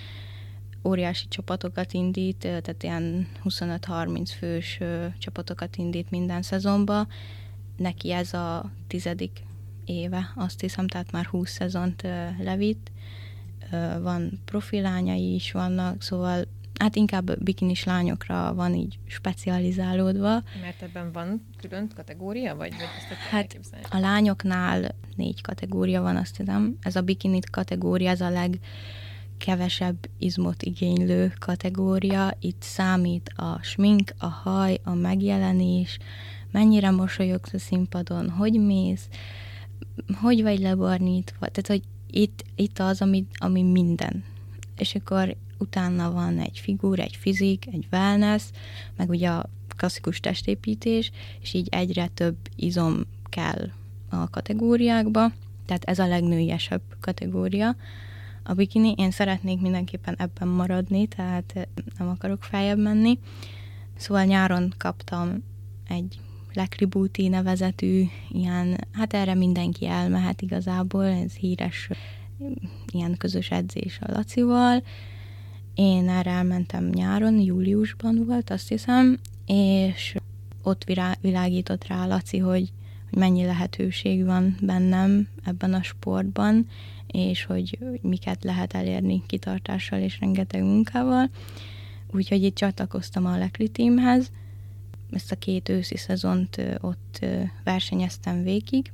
Óriási 0.84 1.28
csapatokat 1.28 1.94
indít, 1.94 2.38
tehát 2.38 2.84
ilyen 2.84 3.28
25-30 3.44 4.30
fős 4.38 4.80
csapatokat 5.18 5.76
indít 5.76 6.10
minden 6.10 6.42
szezonba. 6.42 7.08
Neki 7.78 8.12
ez 8.12 8.34
a 8.34 8.72
tizedik 8.88 9.44
éve, 9.86 10.34
azt 10.36 10.60
hiszem, 10.60 10.88
tehát 10.88 11.12
már 11.12 11.26
20 11.26 11.52
szezont 11.52 12.02
levitt. 12.40 12.92
Van 14.02 14.42
profilányai 14.46 15.34
is 15.34 15.52
vannak, 15.52 16.02
szóval 16.02 16.48
hát 16.80 16.96
inkább 16.96 17.44
bikinis 17.44 17.84
lányokra 17.84 18.54
van 18.54 18.74
így 18.74 19.00
specializálódva. 19.08 20.44
Mert 20.62 20.82
ebben 20.82 21.12
van 21.12 21.46
külön 21.58 21.90
kategória, 21.96 22.56
vagy, 22.56 22.72
vagy 22.72 22.88
ezt 22.98 23.20
Hát 23.30 23.60
a 23.90 24.00
lányoknál 24.00 24.96
négy 25.16 25.42
kategória 25.42 26.02
van, 26.02 26.16
azt 26.16 26.38
hiszem. 26.38 26.78
Ez 26.82 26.96
a 26.96 27.02
bikini 27.02 27.40
kategória, 27.52 28.10
ez 28.10 28.22
a 28.22 28.30
legkevesebb 28.30 29.98
izmot 30.18 30.64
igénylő 30.64 31.34
kategória. 31.40 32.38
Itt 32.40 32.62
számít 32.62 33.32
a 33.36 33.60
smink, 33.62 34.14
a 34.18 34.28
haj, 34.28 34.80
a 34.84 34.94
megjelenés, 34.94 35.98
mennyire 36.52 36.92
mosolyogsz 36.92 37.54
a 37.54 37.60
színpadon, 37.60 38.30
hogy 38.30 38.54
mész, 38.54 39.08
hogy 40.22 40.42
vagy 40.42 40.60
lebarnítva, 40.60 41.48
tehát 41.48 41.68
hogy 41.68 41.82
itt, 42.10 42.44
itt 42.56 42.80
az, 42.80 43.02
ami, 43.02 43.26
ami 43.38 43.64
minden. 43.64 44.24
És 44.78 44.96
akkor 44.96 45.36
utána 45.58 46.12
van 46.12 46.40
egy 46.40 46.60
figura, 46.60 47.04
egy 47.04 47.16
fizik, 47.16 47.68
egy 47.72 47.88
wellness, 47.92 48.44
meg 48.96 49.10
ugye 49.10 49.30
a 49.30 49.50
klasszikus 49.76 50.20
testépítés, 50.20 51.12
és 51.42 51.54
így 51.54 51.68
egyre 51.72 52.08
több 52.08 52.36
izom 52.56 53.06
kell 53.30 53.70
a 54.10 54.30
kategóriákba, 54.30 55.32
tehát 55.66 55.84
ez 55.84 56.00
a 56.00 56.08
legnőiesebb 56.08 56.82
kategória. 57.00 57.76
A 58.44 58.54
bikini, 58.54 58.94
én 58.98 59.12
szeretnék 59.12 59.62
mindenképpen 59.62 60.16
ebben 60.18 60.48
maradni, 60.48 61.08
tehát 61.08 61.68
nem 61.98 62.08
akarok 62.08 62.44
feljebb 62.44 62.80
menni. 62.80 63.20
Szóval 63.98 64.24
nyáron 64.24 64.74
kaptam 64.78 65.44
egy 65.88 66.20
Lekri 66.54 66.86
Booty 66.86 67.28
nevezetű 67.28 68.04
ilyen, 68.30 68.88
hát 68.92 69.14
erre 69.14 69.34
mindenki 69.34 69.88
elmehet 69.88 70.42
igazából, 70.42 71.06
ez 71.06 71.34
híres 71.34 71.90
ilyen 72.92 73.18
közös 73.18 73.52
edzés 73.52 74.00
a 74.02 74.12
Lacival, 74.12 74.84
én 75.76 76.10
erre 76.10 76.32
elmentem 76.32 76.90
nyáron, 76.90 77.40
júliusban 77.40 78.26
volt, 78.26 78.50
azt 78.50 78.68
hiszem, 78.68 79.20
és 79.46 80.16
ott 80.64 80.84
világított 81.22 81.88
rá 81.88 82.06
Laci, 82.06 82.38
hogy, 82.38 82.72
hogy 83.10 83.20
mennyi 83.20 83.46
lehetőség 83.46 84.26
van 84.26 84.58
bennem 84.62 85.28
ebben 85.44 85.74
a 85.74 85.84
sportban, 85.84 86.68
és 87.08 87.44
hogy 87.44 87.78
miket 88.02 88.44
lehet 88.44 88.74
elérni 88.74 89.24
kitartással 89.26 90.00
és 90.00 90.20
rengeteg 90.20 90.62
munkával. 90.62 91.30
Úgyhogy 92.12 92.44
itt 92.44 92.56
csatlakoztam 92.56 93.26
a 93.26 93.38
Lekli 93.38 93.68
teamhez, 93.68 94.32
ezt 95.12 95.32
a 95.32 95.36
két 95.36 95.70
őszi 95.70 95.98
szezont 95.98 96.62
ott 96.82 97.26
versenyeztem 97.64 98.44
végig, 98.44 98.92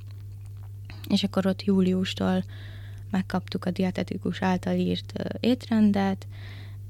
és 1.10 1.24
akkor 1.24 1.46
ott 1.46 1.64
júliustól 1.64 2.44
megkaptuk 3.10 3.66
a 3.66 3.72
dietetikus 3.72 4.42
által 4.42 4.76
írt 4.76 5.14
étrendet, 5.40 6.28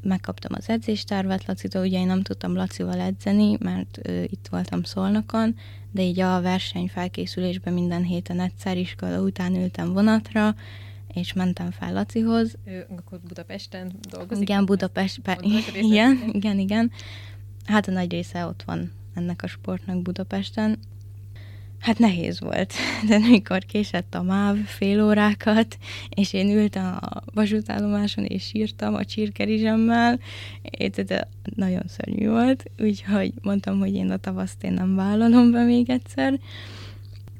megkaptam 0.03 0.51
az 0.55 0.69
edzéstervet 0.69 1.45
Lacitól, 1.45 1.81
ugye 1.81 1.99
én 1.99 2.05
nem 2.05 2.21
tudtam 2.21 2.55
Lacival 2.55 2.99
edzeni, 2.99 3.57
mert 3.59 3.99
ö, 4.03 4.23
itt 4.23 4.47
voltam 4.49 4.83
Szolnokon, 4.83 5.55
de 5.91 6.01
így 6.01 6.19
a 6.19 6.41
verseny 6.41 6.87
felkészülésben 6.87 7.73
minden 7.73 8.03
héten 8.03 8.39
egyszer 8.39 8.77
iskola 8.77 9.21
után 9.21 9.55
ültem 9.55 9.93
vonatra, 9.93 10.55
és 11.13 11.33
mentem 11.33 11.71
fel 11.71 11.93
Lacihoz. 11.93 12.55
Ő 12.65 12.85
akkor 12.97 13.19
Budapesten 13.27 13.91
dolgozik? 14.09 14.49
Igen, 14.49 14.65
Budapest, 14.65 15.21
igen, 15.73 16.29
igen, 16.31 16.59
igen. 16.59 16.91
Hát 17.65 17.87
a 17.87 17.91
nagy 17.91 18.11
része 18.11 18.45
ott 18.45 18.63
van 18.63 18.91
ennek 19.13 19.43
a 19.43 19.47
sportnak 19.47 20.01
Budapesten, 20.01 20.79
Hát 21.81 21.97
nehéz 21.97 22.39
volt, 22.39 22.73
de 23.07 23.17
mikor 23.17 23.65
késett 23.65 24.15
a 24.15 24.21
MÁV 24.21 24.57
fél 24.57 25.03
órákat, 25.03 25.77
és 26.09 26.33
én 26.33 26.49
ültem 26.49 26.97
a 27.01 27.21
vasútállomáson, 27.33 28.25
és 28.25 28.43
sírtam 28.43 28.93
a 28.93 29.05
csirkerizsemmel, 29.05 30.19
de 31.05 31.27
nagyon 31.55 31.83
szörnyű 31.87 32.29
volt, 32.29 32.63
úgyhogy 32.79 33.33
mondtam, 33.41 33.79
hogy 33.79 33.93
én 33.93 34.11
a 34.11 34.17
tavaszt 34.17 34.63
én 34.63 34.73
nem 34.73 34.95
vállalom 34.95 35.51
be 35.51 35.63
még 35.63 35.89
egyszer. 35.89 36.39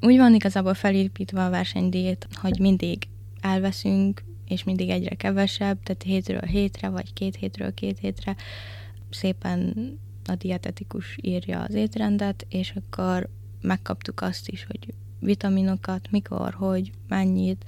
Úgy 0.00 0.16
van 0.16 0.34
igazából 0.34 0.74
felépítve 0.74 1.44
a 1.44 1.50
versenydíjét, 1.50 2.28
hogy 2.40 2.58
mindig 2.58 2.98
elveszünk, 3.40 4.22
és 4.48 4.64
mindig 4.64 4.88
egyre 4.88 5.14
kevesebb, 5.14 5.82
tehát 5.82 6.02
hétről 6.02 6.40
hétre, 6.40 6.88
vagy 6.88 7.12
két 7.12 7.36
hétről 7.36 7.74
két 7.74 7.98
hétre 7.98 8.36
szépen 9.10 9.74
a 10.26 10.34
dietetikus 10.34 11.18
írja 11.20 11.60
az 11.60 11.74
étrendet, 11.74 12.46
és 12.48 12.72
akkor 12.76 13.28
megkaptuk 13.62 14.20
azt 14.20 14.48
is, 14.48 14.64
hogy 14.64 14.94
vitaminokat, 15.18 16.10
mikor, 16.10 16.54
hogy, 16.54 16.92
mennyit, 17.08 17.64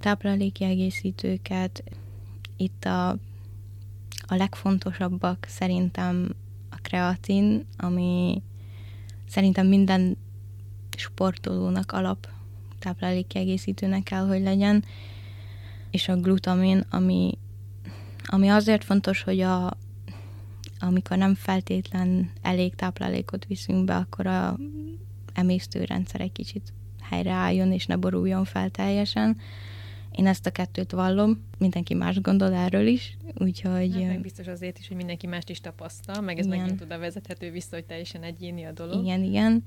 táplálékkiegészítőket. 0.00 1.82
Itt 2.56 2.84
a, 2.84 3.08
a 4.26 4.34
legfontosabbak 4.34 5.46
szerintem 5.48 6.34
a 6.70 6.76
kreatin, 6.82 7.66
ami 7.76 8.42
szerintem 9.28 9.66
minden 9.66 10.16
sportolónak 10.96 11.92
alap 11.92 12.28
táplálékkiegészítőnek 12.78 14.02
kell, 14.02 14.26
hogy 14.26 14.42
legyen, 14.42 14.84
és 15.90 16.08
a 16.08 16.16
glutamin, 16.16 16.84
ami, 16.90 17.38
ami 18.26 18.48
azért 18.48 18.84
fontos, 18.84 19.22
hogy 19.22 19.40
a, 19.40 19.76
amikor 20.78 21.16
nem 21.16 21.34
feltétlen 21.34 22.30
elég 22.42 22.74
táplálékot 22.74 23.44
viszünk 23.44 23.84
be, 23.84 23.96
akkor 23.96 24.26
a 24.26 24.58
emésztőrendszer 25.40 26.20
egy 26.20 26.32
kicsit 26.32 26.72
helyreálljon, 27.00 27.72
és 27.72 27.86
ne 27.86 27.96
boruljon 27.96 28.44
fel 28.44 28.70
teljesen. 28.70 29.36
Én 30.10 30.26
ezt 30.26 30.46
a 30.46 30.50
kettőt 30.50 30.92
vallom, 30.92 31.44
mindenki 31.58 31.94
más 31.94 32.20
gondol 32.20 32.52
erről 32.52 32.86
is, 32.86 33.16
úgyhogy... 33.38 33.92
Hát 33.92 34.06
meg 34.06 34.20
biztos 34.20 34.46
azért 34.46 34.78
is, 34.78 34.88
hogy 34.88 34.96
mindenki 34.96 35.26
mást 35.26 35.48
is 35.50 35.60
tapasztal, 35.60 36.20
meg 36.20 36.38
ez 36.38 36.46
igen. 36.46 36.58
megint 36.58 36.80
oda 36.80 36.98
vezethető 36.98 37.50
vissza, 37.50 37.74
hogy 37.76 37.84
teljesen 37.84 38.22
egyéni 38.22 38.64
a 38.64 38.72
dolog. 38.72 39.02
Igen, 39.04 39.22
igen. 39.22 39.64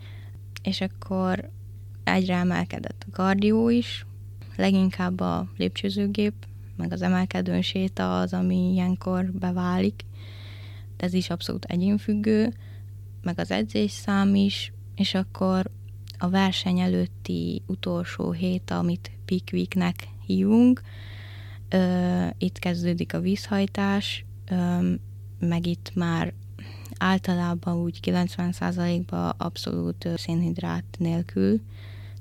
És 0.63 0.81
akkor 0.81 1.49
egyre 2.03 2.35
emelkedett 2.35 3.05
a 3.07 3.11
kardió 3.11 3.69
is, 3.69 4.05
leginkább 4.55 5.19
a 5.19 5.47
lépcsőzőgép, 5.57 6.33
meg 6.77 6.91
az 6.91 7.01
emelkedőn 7.01 7.61
séta 7.61 8.19
az, 8.19 8.33
ami 8.33 8.71
ilyenkor 8.71 9.31
beválik. 9.31 10.05
De 10.97 11.05
ez 11.05 11.13
is 11.13 11.29
abszolút 11.29 11.65
egyénfüggő, 11.65 12.53
meg 13.21 13.39
az 13.39 13.51
edzésszám 13.51 14.35
is, 14.35 14.73
és 14.95 15.13
akkor 15.13 15.69
a 16.17 16.29
verseny 16.29 16.79
előtti 16.79 17.61
utolsó 17.65 18.31
hét, 18.31 18.71
amit 18.71 19.11
Peak 19.25 19.49
Weeknek 19.51 20.07
hívunk, 20.25 20.81
ö, 21.69 22.27
itt 22.37 22.59
kezdődik 22.59 23.13
a 23.13 23.19
vízhajtás, 23.19 24.25
ö, 24.49 24.91
meg 25.39 25.65
itt 25.65 25.91
már 25.95 26.33
általában 26.97 27.77
úgy 27.77 27.99
90%-ban 27.99 29.33
abszolút 29.37 30.09
szénhidrát 30.15 30.83
nélkül, 30.97 31.61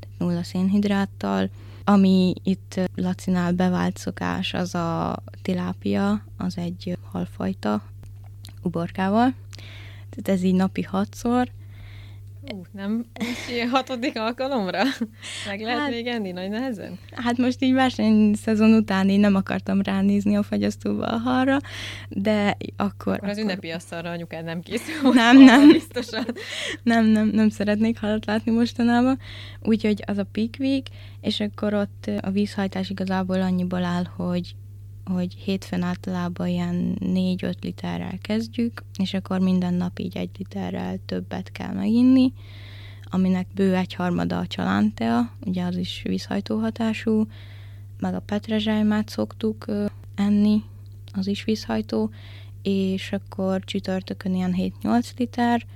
tehát 0.00 0.18
nulla 0.18 0.42
szénhidráttal. 0.42 1.50
Ami 1.84 2.34
itt 2.42 2.80
Lacinál 2.94 3.52
bevált 3.52 3.96
szokás, 3.96 4.54
az 4.54 4.74
a 4.74 5.22
tilápia, 5.42 6.24
az 6.36 6.58
egy 6.58 6.98
halfajta 7.02 7.82
uborkával. 8.62 9.34
Tehát 10.10 10.28
ez 10.28 10.42
így 10.42 10.54
napi 10.54 10.82
hatszor, 10.82 11.50
Ú, 12.50 12.62
nem 12.72 13.04
hatodik 13.70 14.18
alkalomra? 14.18 14.82
Meg 15.46 15.60
lehet 15.60 15.78
hát, 15.78 15.90
még 15.90 16.06
enni 16.06 16.30
nagy 16.30 16.48
nehezen? 16.48 16.98
Hát 17.10 17.36
most 17.36 17.62
így 17.62 17.72
versenyszezon 17.72 18.74
után 18.74 19.08
én 19.08 19.20
nem 19.20 19.34
akartam 19.34 19.80
ránézni 19.80 20.36
a 20.36 20.42
fagyasztóba 20.42 21.06
a 21.06 21.16
halra, 21.16 21.58
de 22.08 22.56
akkor... 22.76 23.14
Akkor 23.14 23.28
az 23.28 23.38
ünnepi 23.38 23.70
asztalra 23.70 24.10
anyukád 24.10 24.44
nem 24.44 24.60
készül. 24.60 25.12
Nem, 25.12 25.38
nem. 25.38 25.68
Biztosan. 25.68 26.26
Nem, 26.82 27.04
nem, 27.04 27.28
nem 27.28 27.48
szeretnék 27.48 27.98
halat 27.98 28.26
látni 28.26 28.52
mostanában. 28.52 29.18
Úgyhogy 29.60 30.02
az 30.06 30.18
a 30.18 30.26
peak 30.32 30.54
week, 30.58 30.86
és 31.20 31.40
akkor 31.40 31.74
ott 31.74 32.10
a 32.20 32.30
vízhajtás 32.30 32.90
igazából 32.90 33.40
annyiból 33.40 33.84
áll, 33.84 34.04
hogy 34.16 34.54
hogy 35.04 35.34
hétfőn 35.34 35.82
általában 35.82 36.46
ilyen 36.46 36.96
4-5 37.00 37.54
literrel 37.60 38.18
kezdjük, 38.20 38.84
és 38.98 39.14
akkor 39.14 39.38
minden 39.38 39.74
nap 39.74 39.98
így 39.98 40.16
egy 40.16 40.30
literrel 40.38 40.98
többet 41.06 41.52
kell 41.52 41.72
meginni, 41.72 42.32
aminek 43.04 43.46
bő 43.54 43.74
egyharmada 43.74 44.38
a 44.38 44.46
csalántea, 44.46 45.32
ugye 45.44 45.64
az 45.64 45.76
is 45.76 46.02
vízhajtó 46.04 46.58
hatású, 46.58 47.26
meg 47.98 48.14
a 48.14 48.20
petrezsálymát 48.20 49.08
szoktuk 49.08 49.66
enni, 50.14 50.62
az 51.12 51.26
is 51.26 51.44
vízhajtó, 51.44 52.10
és 52.62 53.12
akkor 53.12 53.64
csütörtökön 53.64 54.34
ilyen 54.34 54.54
7-8 54.82 55.16
liter, 55.16 55.66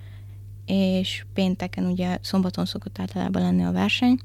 és 0.67 1.25
pénteken 1.35 1.85
ugye 1.85 2.19
szombaton 2.21 2.65
szokott 2.65 2.99
általában 2.99 3.43
lenni 3.43 3.65
a 3.65 3.73
verseny, 3.73 4.19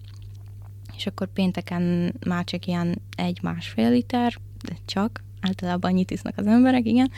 és 0.96 1.06
akkor 1.06 1.28
pénteken 1.34 2.14
már 2.26 2.44
csak 2.44 2.66
ilyen 2.66 3.02
egy-másfél 3.16 3.90
liter, 3.90 4.40
de 4.68 4.78
csak, 4.86 5.24
általában 5.42 5.92
annyit 5.92 6.12
isznak 6.12 6.38
az 6.38 6.48
emberek, 6.48 6.86
igen. 6.86 7.12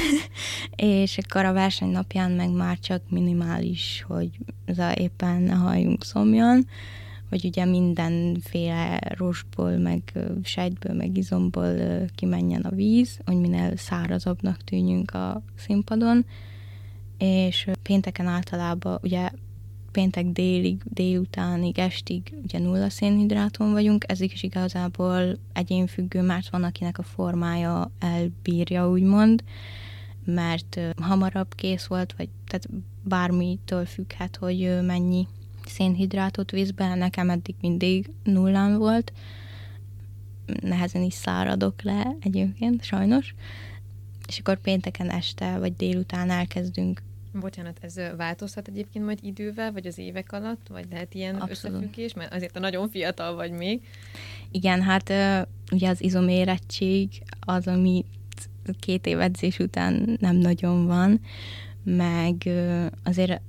és 0.76 1.18
akkor 1.18 1.44
a 1.44 1.52
verseny 1.52 1.88
napján 1.88 2.30
meg 2.30 2.50
már 2.50 2.78
csak 2.78 3.02
minimális, 3.08 4.04
hogy 4.06 4.30
az 4.66 4.78
éppen 4.94 5.42
ne 5.42 5.54
halljunk 5.54 6.04
szomjan, 6.04 6.66
hogy 7.28 7.44
ugye 7.44 7.64
mindenféle 7.64 8.98
rostból, 9.16 9.76
meg 9.76 10.02
sejtből, 10.42 10.96
meg 10.96 11.16
izomból 11.16 11.76
kimenjen 12.14 12.62
a 12.62 12.74
víz, 12.74 13.18
hogy 13.24 13.36
minél 13.36 13.76
szárazabbnak 13.76 14.64
tűnjünk 14.64 15.10
a 15.10 15.42
színpadon, 15.56 16.26
és 17.18 17.70
pénteken 17.82 18.26
általában 18.26 18.98
ugye 19.02 19.30
péntek 19.94 20.26
délig, 20.26 20.82
délutánig, 20.84 21.78
estig 21.78 22.34
ugye 22.42 22.58
nulla 22.58 22.90
szénhidráton 22.90 23.72
vagyunk, 23.72 24.04
ez 24.08 24.20
is 24.20 24.42
igazából 24.42 25.38
egyénfüggő, 25.52 26.22
mert 26.22 26.48
van, 26.48 26.62
akinek 26.62 26.98
a 26.98 27.02
formája 27.02 27.90
elbírja, 27.98 28.90
úgymond, 28.90 29.44
mert 30.24 30.80
hamarabb 31.00 31.54
kész 31.54 31.86
volt, 31.86 32.14
vagy 32.16 32.28
tehát 32.46 32.68
bármitől 33.02 33.86
függhet, 33.86 34.36
hogy 34.36 34.78
mennyi 34.82 35.26
szénhidrátot 35.66 36.50
visz 36.50 36.70
be, 36.70 36.94
nekem 36.94 37.30
eddig 37.30 37.54
mindig 37.60 38.10
nullán 38.24 38.78
volt, 38.78 39.12
nehezen 40.60 41.02
is 41.02 41.14
száradok 41.14 41.82
le 41.82 42.16
egyébként, 42.20 42.84
sajnos, 42.84 43.34
és 44.28 44.38
akkor 44.38 44.60
pénteken 44.60 45.10
este 45.10 45.58
vagy 45.58 45.76
délután 45.76 46.30
elkezdünk 46.30 47.02
Bocsánat, 47.40 47.78
ez 47.80 47.94
változhat 48.16 48.68
egyébként 48.68 49.04
majd 49.04 49.18
idővel, 49.22 49.72
vagy 49.72 49.86
az 49.86 49.98
évek 49.98 50.32
alatt, 50.32 50.66
vagy 50.68 50.86
lehet 50.90 51.14
ilyen 51.14 51.34
Abszolút. 51.34 51.76
összefüggés, 51.76 52.14
mert 52.14 52.34
azért 52.34 52.56
a 52.56 52.60
nagyon 52.60 52.88
fiatal 52.88 53.34
vagy 53.34 53.50
még. 53.50 53.80
Igen, 54.50 54.82
hát 54.82 55.12
ugye 55.72 55.88
az 55.88 56.02
izomérettség 56.02 57.08
az, 57.40 57.66
ami 57.66 58.04
két 58.80 59.06
év 59.06 59.20
edzés 59.20 59.58
után 59.58 60.16
nem 60.20 60.36
nagyon 60.36 60.86
van, 60.86 61.20
meg 61.84 62.48
azért 63.04 63.40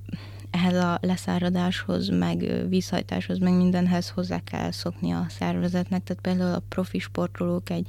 ehhez 0.52 0.76
a 0.76 0.98
leszáradáshoz, 1.02 2.10
meg 2.10 2.67
vízhajtáshoz, 2.69 3.38
meg 3.38 3.54
mindenhez 3.54 4.10
hozzá 4.10 4.39
kell 4.43 4.71
szokni 4.71 5.12
a 5.12 5.26
szervezetnek. 5.30 6.04
Tehát 6.04 6.21
például 6.21 6.54
a 6.54 6.63
profi 6.69 7.00
sportolók 7.00 7.69
egy 7.69 7.88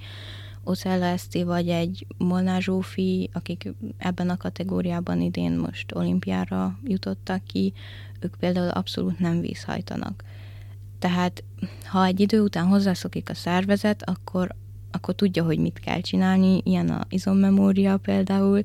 Ocella 0.67 1.05
Eszti 1.05 1.43
vagy 1.43 1.69
egy 1.69 2.07
Molnár 2.19 2.63
Zsófi, 2.63 3.31
akik 3.33 3.75
ebben 3.99 4.31
a 4.31 4.37
kategóriában 4.37 5.21
idén 5.21 5.53
most 5.53 5.95
olimpiára 5.95 6.79
jutottak 6.85 7.45
ki, 7.45 7.73
ők 8.21 8.37
például 8.37 8.69
abszolút 8.69 9.19
nem 9.19 9.41
vízhajtanak. 9.41 10.25
Tehát 10.99 11.45
ha 11.85 12.05
egy 12.05 12.21
idő 12.21 12.41
után 12.41 12.67
hozzászokik 12.67 13.31
a 13.31 13.35
szervezet, 13.35 14.09
akkor, 14.09 14.55
akkor 14.91 15.15
tudja, 15.15 15.45
hogy 15.45 15.59
mit 15.59 15.81
kell 15.81 16.01
csinálni, 16.01 16.61
ilyen 16.65 16.89
a 16.89 17.05
izommemória 17.09 17.97
például, 17.97 18.63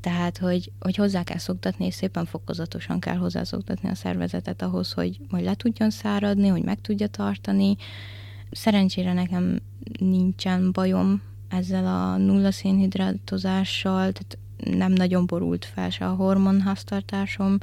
tehát, 0.00 0.38
hogy, 0.38 0.72
hogy 0.78 0.96
hozzá 0.96 1.22
kell 1.22 1.38
szoktatni, 1.38 1.86
és 1.86 1.94
szépen 1.94 2.24
fokozatosan 2.24 3.00
kell 3.00 3.16
hozzászoktatni 3.16 3.88
a 3.88 3.94
szervezetet 3.94 4.62
ahhoz, 4.62 4.92
hogy, 4.92 5.20
hogy 5.30 5.42
le 5.42 5.54
tudjon 5.54 5.90
száradni, 5.90 6.48
hogy 6.48 6.62
meg 6.62 6.80
tudja 6.80 7.06
tartani. 7.06 7.76
Szerencsére 8.50 9.12
nekem 9.12 9.60
nincsen 9.98 10.72
bajom 10.72 11.22
ezzel 11.48 11.86
a 11.86 12.16
nulla 12.16 12.50
szénhidrátozással, 12.50 14.12
tehát 14.12 14.38
nem 14.78 14.92
nagyon 14.92 15.26
borult 15.26 15.64
fel 15.64 15.90
se 15.90 16.06
a 16.06 16.14
hormonháztartásom, 16.14 17.58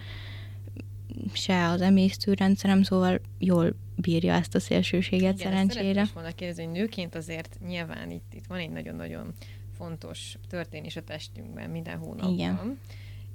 se 1.34 1.69
az 1.69 1.82
emésztőrendszerem, 1.82 2.84
szóval 2.84 3.19
jól 3.38 3.75
bírja 3.95 4.34
ezt 4.34 4.56
a 4.56 4.60
szélsőséget 4.60 5.39
Igen, 5.39 5.51
szerencsére. 5.51 5.89
Igen, 5.89 6.10
volna 6.13 6.32
kérdezni, 6.32 6.63
hogy 6.63 6.73
nőként 6.73 7.15
azért 7.15 7.58
nyilván 7.67 8.12
itt, 8.12 8.34
itt 8.34 8.45
van 8.47 8.58
egy 8.58 8.69
nagyon-nagyon 8.69 9.34
fontos 9.77 10.38
történés 10.49 10.95
a 10.95 11.03
testünkben 11.03 11.69
minden 11.69 11.97
hónapban. 11.97 12.34
Igen. 12.34 12.80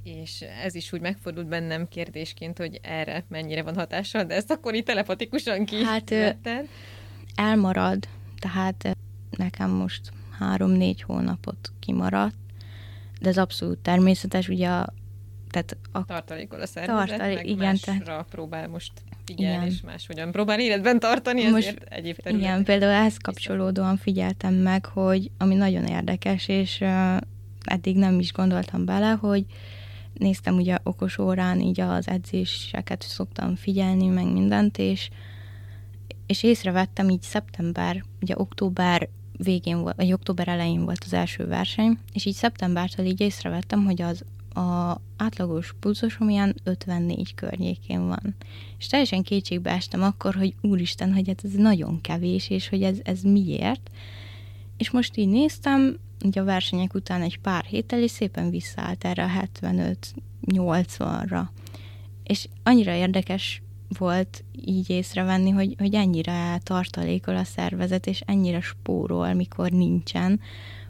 És 0.03 0.40
ez 0.62 0.75
is 0.75 0.92
úgy 0.92 1.01
megfordult 1.01 1.49
bennem 1.49 1.88
kérdésként, 1.88 2.59
hogy 2.59 2.81
erre 2.83 3.25
mennyire 3.29 3.62
van 3.62 3.75
hatással, 3.75 4.25
de 4.25 4.35
ezt 4.35 4.51
akkor 4.51 4.75
itt 4.75 4.87
telepatikusan 4.87 5.64
ki 5.64 5.85
Hát 5.85 6.14
elmarad, 7.35 8.09
tehát 8.50 8.96
nekem 9.31 9.70
most 9.70 10.12
három-négy 10.38 11.02
hónapot 11.02 11.72
kimaradt, 11.78 12.35
de 13.20 13.28
ez 13.28 13.38
abszolút 13.38 13.78
természetes, 13.78 14.48
ugye 14.48 14.68
a 14.68 14.92
tehát 15.50 15.76
a 15.92 16.05
tartalékol 16.05 16.61
a 16.61 16.66
szervezet, 16.66 17.09
tartalék, 17.09 17.37
meg 17.37 17.46
igen, 17.46 17.59
másra 17.59 18.00
tehát, 18.05 18.26
próbál 18.31 18.68
most 18.68 18.92
figyelni, 19.24 19.57
igen. 19.57 19.66
és 19.66 19.81
máshogyan 19.81 20.31
próbál 20.31 20.61
életben 20.61 20.98
tartani, 20.98 21.48
most, 21.48 21.66
ezért 21.66 21.92
egyéb 21.92 22.16
területek. 22.16 22.48
Igen, 22.48 22.64
például 22.64 22.92
ehhez 22.92 23.16
kapcsolódóan 23.16 23.96
figyeltem 23.96 24.55
meg, 24.55 24.87
hogy 24.87 25.31
ami 25.38 25.55
nagyon 25.55 25.85
érdekes, 25.85 26.48
és 26.48 26.81
uh, 26.81 27.16
eddig 27.64 27.96
nem 27.96 28.18
is 28.18 28.33
gondoltam 28.33 28.85
bele, 28.85 29.11
hogy 29.11 29.44
néztem 30.12 30.57
ugye 30.57 30.76
okos 30.83 31.18
órán 31.18 31.61
így 31.61 31.81
az 31.81 32.09
edzéseket 32.09 33.02
szoktam 33.02 33.57
figyelni, 33.57 34.07
meg 34.07 34.33
mindent, 34.33 34.78
és, 34.78 35.09
és 36.26 36.42
észrevettem 36.42 37.08
így 37.08 37.22
szeptember, 37.22 38.04
ugye 38.20 38.35
október 38.37 39.08
végén 39.37 39.80
volt, 39.80 39.96
vagy 39.96 40.12
október 40.12 40.48
elején 40.48 40.85
volt 40.85 41.04
az 41.04 41.12
első 41.12 41.46
verseny, 41.46 41.98
és 42.12 42.24
így 42.24 42.35
szeptembertől 42.35 43.06
így 43.06 43.20
észrevettem, 43.20 43.85
hogy 43.85 44.02
az 44.02 44.24
a 44.54 45.00
átlagos 45.16 45.74
pulzusom 45.80 46.28
ilyen 46.28 46.54
54 46.64 47.35
környékén 47.35 48.06
van. 48.06 48.35
És 48.78 48.87
teljesen 48.87 49.22
kétségbe 49.22 49.70
estem 49.70 50.02
akkor, 50.02 50.35
hogy 50.35 50.54
úristen, 50.61 51.12
hogy 51.12 51.26
hát 51.26 51.44
ez 51.44 51.52
nagyon 51.52 52.00
kevés, 52.00 52.50
és 52.50 52.68
hogy 52.68 52.82
ez, 52.82 52.98
ez 53.02 53.22
miért. 53.22 53.90
És 54.76 54.90
most 54.90 55.16
így 55.16 55.28
néztem, 55.28 55.98
ugye 56.24 56.40
a 56.40 56.44
versenyek 56.44 56.94
után 56.94 57.22
egy 57.22 57.38
pár 57.38 57.64
héttel, 57.64 58.02
és 58.02 58.11
szépen 58.11 58.50
visszaállt 58.50 59.04
erre 59.04 59.24
a 59.24 59.48
75-80-ra. 59.61 61.42
És 62.22 62.48
annyira 62.62 62.94
érdekes 62.94 63.62
volt 63.98 64.44
így 64.66 64.90
észrevenni, 64.90 65.50
hogy, 65.50 65.74
hogy 65.78 65.94
ennyire 65.94 66.59
tartalékol 66.62 67.37
a 67.37 67.44
szervezet, 67.44 68.07
és 68.07 68.22
ennyire 68.26 68.61
spórol, 68.61 69.33
mikor 69.33 69.70
nincsen, 69.70 70.40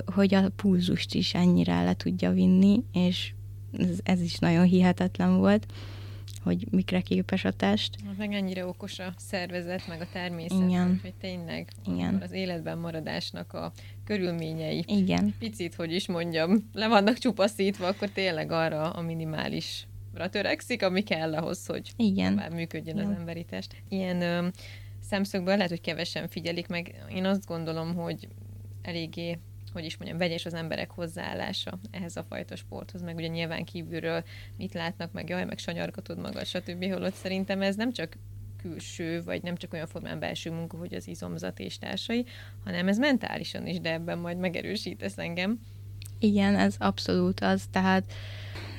hogy 0.06 0.34
a 0.34 0.50
pulzust 0.56 1.14
is 1.14 1.34
ennyire 1.34 1.82
le 1.82 1.94
tudja 1.94 2.30
vinni, 2.30 2.82
és 2.92 3.32
ez, 3.78 3.98
ez 4.02 4.20
is 4.20 4.38
nagyon 4.38 4.64
hihetetlen 4.64 5.36
volt, 5.36 5.66
hogy 6.42 6.66
mikre 6.70 7.00
képes 7.00 7.44
a 7.44 7.50
test. 7.50 7.96
Hát 8.06 8.16
meg 8.16 8.32
ennyire 8.32 8.66
okos 8.66 8.98
a 8.98 9.14
szervezet, 9.16 9.88
meg 9.88 10.00
a 10.00 10.06
természet, 10.12 10.68
Igen. 10.68 10.98
hogy 11.02 11.14
tényleg 11.20 11.68
Igen. 11.86 12.20
az 12.22 12.32
életben 12.32 12.78
maradásnak 12.78 13.52
a 13.52 13.72
körülményei. 14.04 14.84
Igen. 14.86 15.34
Picit, 15.38 15.74
hogy 15.74 15.92
is 15.92 16.06
mondjam, 16.06 16.68
le 16.72 16.88
vannak 16.88 17.18
csupaszítva, 17.18 17.86
akkor 17.86 18.08
tényleg 18.08 18.50
arra 18.50 18.90
a 18.90 19.00
minimális 19.00 19.86
törekszik, 20.30 20.82
ami 20.82 21.02
kell 21.02 21.34
ahhoz, 21.34 21.66
hogy 21.66 21.92
Igen. 21.96 22.42
működjön 22.52 22.96
Igen. 22.96 23.10
az 23.10 23.18
emberi 23.18 23.44
test. 23.44 23.76
Ilyen 23.88 24.20
ö, 24.20 24.48
szemszögből 25.00 25.54
lehet, 25.54 25.70
hogy 25.70 25.80
kevesen 25.80 26.28
figyelik 26.28 26.68
meg. 26.68 27.04
Én 27.14 27.24
azt 27.24 27.46
gondolom, 27.46 27.94
hogy 27.94 28.28
eléggé 28.82 29.38
hogy 29.72 29.84
is 29.84 29.96
mondjam, 29.96 30.18
vegyes 30.18 30.46
az 30.46 30.54
emberek 30.54 30.90
hozzáállása 30.90 31.78
ehhez 31.90 32.16
a 32.16 32.24
fajta 32.28 32.56
sporthoz, 32.56 33.02
meg 33.02 33.16
ugye 33.16 33.26
nyilván 33.26 33.64
kívülről 33.64 34.24
mit 34.56 34.74
látnak, 34.74 35.12
meg 35.12 35.28
jaj, 35.28 35.44
meg 35.44 35.58
sanyargatod 35.58 36.18
magad, 36.18 36.46
stb. 36.46 36.92
Holott 36.92 37.14
szerintem 37.14 37.62
ez 37.62 37.76
nem 37.76 37.92
csak 37.92 38.16
külső, 38.62 39.22
vagy 39.22 39.42
nem 39.42 39.56
csak 39.56 39.72
olyan 39.72 39.86
formán 39.86 40.18
belső 40.18 40.50
munka, 40.50 40.76
hogy 40.76 40.94
az 40.94 41.08
izomzat 41.08 41.58
és 41.58 41.78
társai, 41.78 42.24
hanem 42.64 42.88
ez 42.88 42.98
mentálisan 42.98 43.66
is, 43.66 43.80
de 43.80 43.92
ebben 43.92 44.18
majd 44.18 44.38
megerősítesz 44.38 45.18
engem. 45.18 45.60
Igen, 46.22 46.56
ez 46.56 46.74
abszolút 46.78 47.40
az, 47.40 47.62
tehát 47.70 48.12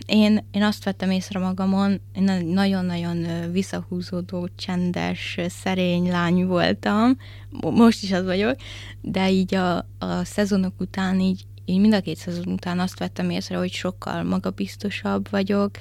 én, 0.06 0.46
én 0.52 0.64
azt 0.64 0.84
vettem 0.84 1.12
észre 1.12 1.40
magamon, 1.40 2.02
én 2.16 2.46
nagyon-nagyon 2.46 3.52
visszahúzódó, 3.52 4.50
csendes, 4.56 5.40
szerény 5.48 6.10
lány 6.10 6.46
voltam, 6.46 7.18
most 7.62 8.04
is 8.04 8.12
az 8.12 8.26
vagyok, 8.26 8.56
de 9.02 9.32
így 9.32 9.56
a, 9.56 9.78
a 9.78 10.24
szezonok 10.24 10.74
után 10.80 11.20
így, 11.20 11.46
így 11.66 11.80
mind 11.80 11.94
a 11.94 12.02
két 12.02 12.18
szezon 12.18 12.48
után 12.48 12.80
azt 12.80 13.00
vettem 13.00 13.30
észre, 13.30 13.58
hogy 13.58 13.72
sokkal 13.72 14.24
magabiztosabb 14.24 15.30
vagyok, 15.30 15.72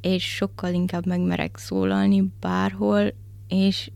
és 0.00 0.24
sokkal 0.24 0.72
inkább 0.72 1.06
megmerek 1.06 1.56
szólalni 1.58 2.32
bárhol, 2.40 3.12
és 3.48 3.90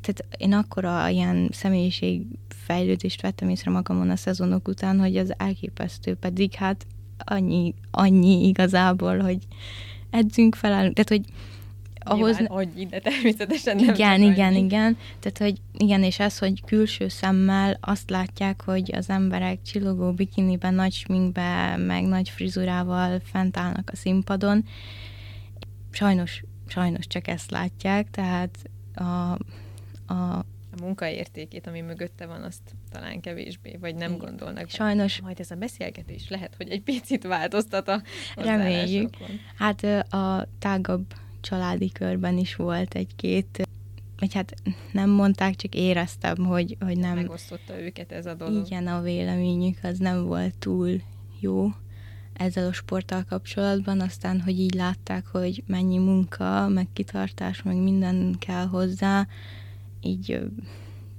tehát 0.00 0.24
én 0.38 0.52
akkora 0.52 1.08
ilyen 1.08 1.48
személyiség 1.52 2.22
fejlődést 2.70 3.22
vettem 3.22 3.48
észre 3.48 3.70
magamon 3.70 4.10
a 4.10 4.16
szezonok 4.16 4.68
után, 4.68 4.98
hogy 5.00 5.16
az 5.16 5.34
elképesztő, 5.36 6.14
pedig 6.14 6.54
hát 6.54 6.86
annyi, 7.18 7.74
annyi 7.90 8.46
igazából, 8.46 9.18
hogy 9.18 9.38
edzünk, 10.10 10.54
felállunk, 10.54 10.94
tehát 10.94 11.08
hogy 11.08 11.32
ahhoz... 11.98 12.38
Nyilván 12.38 12.88
de 12.88 12.98
természetesen 12.98 13.76
nem 13.76 13.94
Igen, 13.94 14.22
igen, 14.22 14.52
annyi. 14.52 14.64
igen. 14.64 14.96
Tehát, 15.18 15.38
hogy 15.38 15.60
igen, 15.78 16.02
és 16.02 16.18
ez, 16.18 16.38
hogy 16.38 16.64
külső 16.64 17.08
szemmel 17.08 17.78
azt 17.80 18.10
látják, 18.10 18.62
hogy 18.64 18.94
az 18.94 19.08
emberek 19.08 19.62
csillogó 19.62 20.12
bikiniben, 20.12 20.74
nagy 20.74 20.92
sminkbe, 20.92 21.76
meg 21.76 22.04
nagy 22.04 22.28
frizurával 22.28 23.20
fent 23.24 23.56
állnak 23.56 23.90
a 23.92 23.96
színpadon. 23.96 24.64
Sajnos, 25.90 26.42
sajnos 26.66 27.06
csak 27.06 27.28
ezt 27.28 27.50
látják, 27.50 28.10
tehát 28.10 28.58
a 28.94 29.38
a 30.12 30.44
munkaértékét, 30.80 31.66
ami 31.66 31.80
mögötte 31.80 32.26
van, 32.26 32.42
azt 32.42 32.74
talán 32.90 33.20
kevésbé, 33.20 33.76
vagy 33.80 33.94
nem 33.94 34.12
Igen. 34.12 34.26
gondolnak. 34.26 34.68
Sajnos. 34.68 35.18
Be. 35.18 35.24
Majd 35.24 35.40
ez 35.40 35.50
a 35.50 35.54
beszélgetés 35.54 36.28
lehet, 36.28 36.54
hogy 36.56 36.68
egy 36.68 36.82
picit 36.82 37.22
változtat 37.22 37.88
a 37.88 38.02
Reméljük. 38.36 39.16
Hát 39.56 39.84
a 40.12 40.48
tágabb 40.58 41.04
családi 41.40 41.92
körben 41.92 42.38
is 42.38 42.56
volt 42.56 42.94
egy-két 42.94 43.68
vagy 44.18 44.34
hát 44.34 44.54
nem 44.92 45.10
mondták, 45.10 45.56
csak 45.56 45.74
éreztem, 45.74 46.36
hogy, 46.36 46.76
hogy 46.80 46.98
nem... 46.98 47.14
Megosztotta 47.14 47.80
őket 47.80 48.12
ez 48.12 48.26
a 48.26 48.34
dolog. 48.34 48.66
Igen, 48.66 48.86
a 48.86 49.00
véleményük 49.00 49.78
az 49.82 49.98
nem 49.98 50.24
volt 50.24 50.58
túl 50.58 51.02
jó 51.40 51.70
ezzel 52.32 52.68
a 52.68 52.72
sporttal 52.72 53.24
kapcsolatban, 53.28 54.00
aztán, 54.00 54.40
hogy 54.40 54.58
így 54.58 54.74
látták, 54.74 55.26
hogy 55.26 55.62
mennyi 55.66 55.98
munka, 55.98 56.68
meg 56.68 56.86
kitartás, 56.92 57.62
meg 57.62 57.76
minden 57.76 58.36
kell 58.38 58.66
hozzá, 58.66 59.26
így 60.00 60.40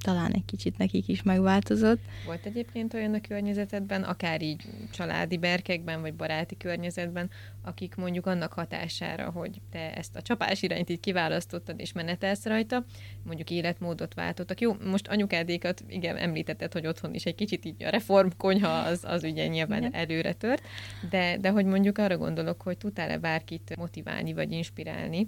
talán 0.02 0.32
egy 0.32 0.46
kicsit 0.46 0.78
nekik 0.78 1.08
is 1.08 1.24
megváltozott. 1.24 2.00
Volt 2.26 2.46
egyébként 2.46 2.94
olyan 2.94 3.13
a 3.13 3.22
környezetedben, 3.22 4.04
akár 4.04 4.41
így 4.41 4.63
családi 4.91 5.38
berkekben, 5.38 6.02
vagy 6.02 6.13
baráti 6.13 6.58
környezetben, 6.58 7.30
akik 7.62 7.96
mondjuk 7.96 8.26
annak 8.26 8.54
hatására, 8.54 9.30
hogy 9.30 9.62
te 9.72 9.96
ezt 9.96 10.15
a 10.15 10.22
csapás 10.22 10.62
irányt 10.62 10.89
így 10.89 11.00
kiválasztottad, 11.00 11.80
és 11.80 11.91
menetelsz 11.91 12.46
rajta, 12.46 12.86
mondjuk 13.24 13.50
életmódot 13.50 14.13
váltottak. 14.13 14.62
Jó, 14.62 14.74
most 14.86 15.08
anyukádékat, 15.08 15.84
igen, 15.88 16.17
említetted, 16.17 16.74
hogy 16.74 16.88
otthon 16.88 17.13
is 17.13 17.26
egy 17.26 17.36
kicsit 17.36 17.65
így 17.65 17.84
a 17.84 17.89
reformkonyha 17.89 18.70
az, 18.70 19.04
az 19.04 19.24
ugye 19.24 19.48
nyilván 19.48 19.80
igen. 19.80 19.94
előre 19.94 20.34
tört, 20.34 20.62
de, 21.10 21.38
de 21.38 21.50
hogy 21.50 21.65
mondjuk 21.65 21.98
arra 21.98 22.17
gondolok, 22.17 22.62
hogy 22.62 22.78
tudtál-e 22.78 23.17
bárkit 23.17 23.76
motiválni, 23.78 24.34
vagy 24.34 24.52
inspirálni, 24.52 25.28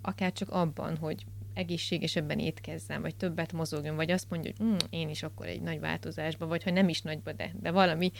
akár 0.00 0.32
csak 0.32 0.50
abban, 0.50 0.96
hogy 0.96 1.24
egészségesebben 1.54 2.38
étkezzem, 2.38 3.02
vagy 3.02 3.14
többet 3.14 3.52
mozogjon, 3.52 3.96
vagy 3.96 4.10
azt 4.10 4.30
mondja, 4.30 4.52
hogy 4.56 4.66
hm, 4.66 4.76
én 4.90 5.08
is 5.08 5.22
akkor 5.22 5.46
egy 5.46 5.60
nagy 5.60 5.80
változásba, 5.80 6.46
vagy 6.46 6.62
ha 6.62 6.70
nem 6.70 6.88
is 6.88 7.00
nagyba, 7.00 7.32
de, 7.32 7.50
de 7.60 7.70
valami 7.70 8.12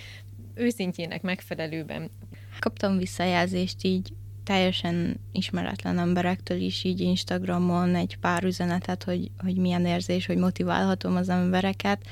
őszintjének 0.54 1.22
megfelelőben. 1.22 2.10
Kaptam 2.58 2.96
visszajelzést 2.96 3.84
így 3.84 4.12
teljesen 4.44 5.20
ismeretlen 5.32 5.98
emberektől 5.98 6.60
is 6.60 6.84
így 6.84 7.00
Instagramon 7.00 7.94
egy 7.94 8.16
pár 8.16 8.44
üzenetet, 8.44 9.02
hogy, 9.02 9.30
hogy 9.38 9.56
milyen 9.56 9.86
érzés, 9.86 10.26
hogy 10.26 10.36
motiválhatom 10.36 11.16
az 11.16 11.28
embereket, 11.28 12.06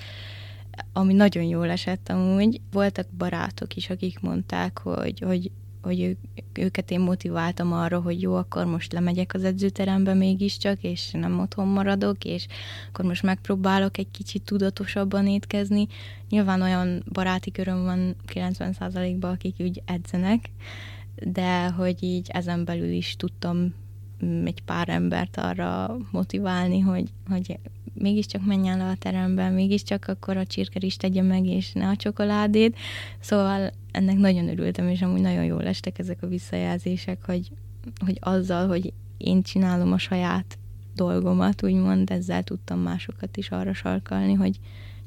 ami 0.92 1.12
nagyon 1.12 1.44
jól 1.44 1.70
esett 1.70 2.08
amúgy. 2.08 2.60
Voltak 2.72 3.08
barátok 3.16 3.76
is, 3.76 3.90
akik 3.90 4.20
mondták, 4.20 4.78
hogy, 4.78 5.20
hogy 5.20 5.50
hogy 5.82 6.00
ő, 6.00 6.16
őket 6.52 6.90
én 6.90 7.00
motiváltam 7.00 7.72
arra, 7.72 8.00
hogy 8.00 8.22
jó, 8.22 8.34
akkor 8.34 8.64
most 8.64 8.92
lemegyek 8.92 9.34
az 9.34 9.44
edzőterembe 9.44 10.14
mégiscsak, 10.14 10.82
és 10.82 11.10
nem 11.10 11.40
otthon 11.40 11.66
maradok, 11.66 12.24
és 12.24 12.46
akkor 12.88 13.04
most 13.04 13.22
megpróbálok 13.22 13.98
egy 13.98 14.10
kicsit 14.10 14.42
tudatosabban 14.42 15.26
étkezni. 15.26 15.86
Nyilván 16.28 16.62
olyan 16.62 17.04
baráti 17.12 17.50
köröm 17.50 17.82
van 17.82 18.16
90%-ban, 18.32 19.30
akik 19.30 19.54
úgy 19.58 19.82
edzenek, 19.84 20.50
de 21.14 21.68
hogy 21.68 22.02
így 22.02 22.28
ezen 22.28 22.64
belül 22.64 22.90
is 22.92 23.16
tudtam 23.16 23.74
egy 24.44 24.62
pár 24.62 24.88
embert 24.88 25.36
arra 25.36 25.96
motiválni, 26.10 26.80
hogy, 26.80 27.08
hogy 27.28 27.58
mégiscsak 27.94 28.46
menjen 28.46 28.78
le 28.78 28.84
a 28.84 28.96
terembe, 28.98 29.48
mégiscsak 29.48 30.08
akkor 30.08 30.36
a 30.36 30.46
csirker 30.46 30.84
is 30.84 30.96
tegye 30.96 31.22
meg, 31.22 31.46
és 31.46 31.72
ne 31.72 31.88
a 31.88 31.96
csokoládét. 31.96 32.76
Szóval 33.20 33.70
ennek 33.90 34.16
nagyon 34.16 34.48
örültem, 34.48 34.88
és 34.88 35.02
amúgy 35.02 35.20
nagyon 35.20 35.44
jól 35.44 35.66
estek 35.66 35.98
ezek 35.98 36.22
a 36.22 36.28
visszajelzések, 36.28 37.24
hogy, 37.24 37.50
hogy 38.04 38.18
azzal, 38.20 38.68
hogy 38.68 38.92
én 39.16 39.42
csinálom 39.42 39.92
a 39.92 39.98
saját 39.98 40.58
dolgomat, 40.94 41.62
úgymond 41.62 42.10
ezzel 42.10 42.42
tudtam 42.42 42.78
másokat 42.78 43.36
is 43.36 43.50
arra 43.50 43.72
sarkalni, 43.72 44.32
hogy 44.34 44.58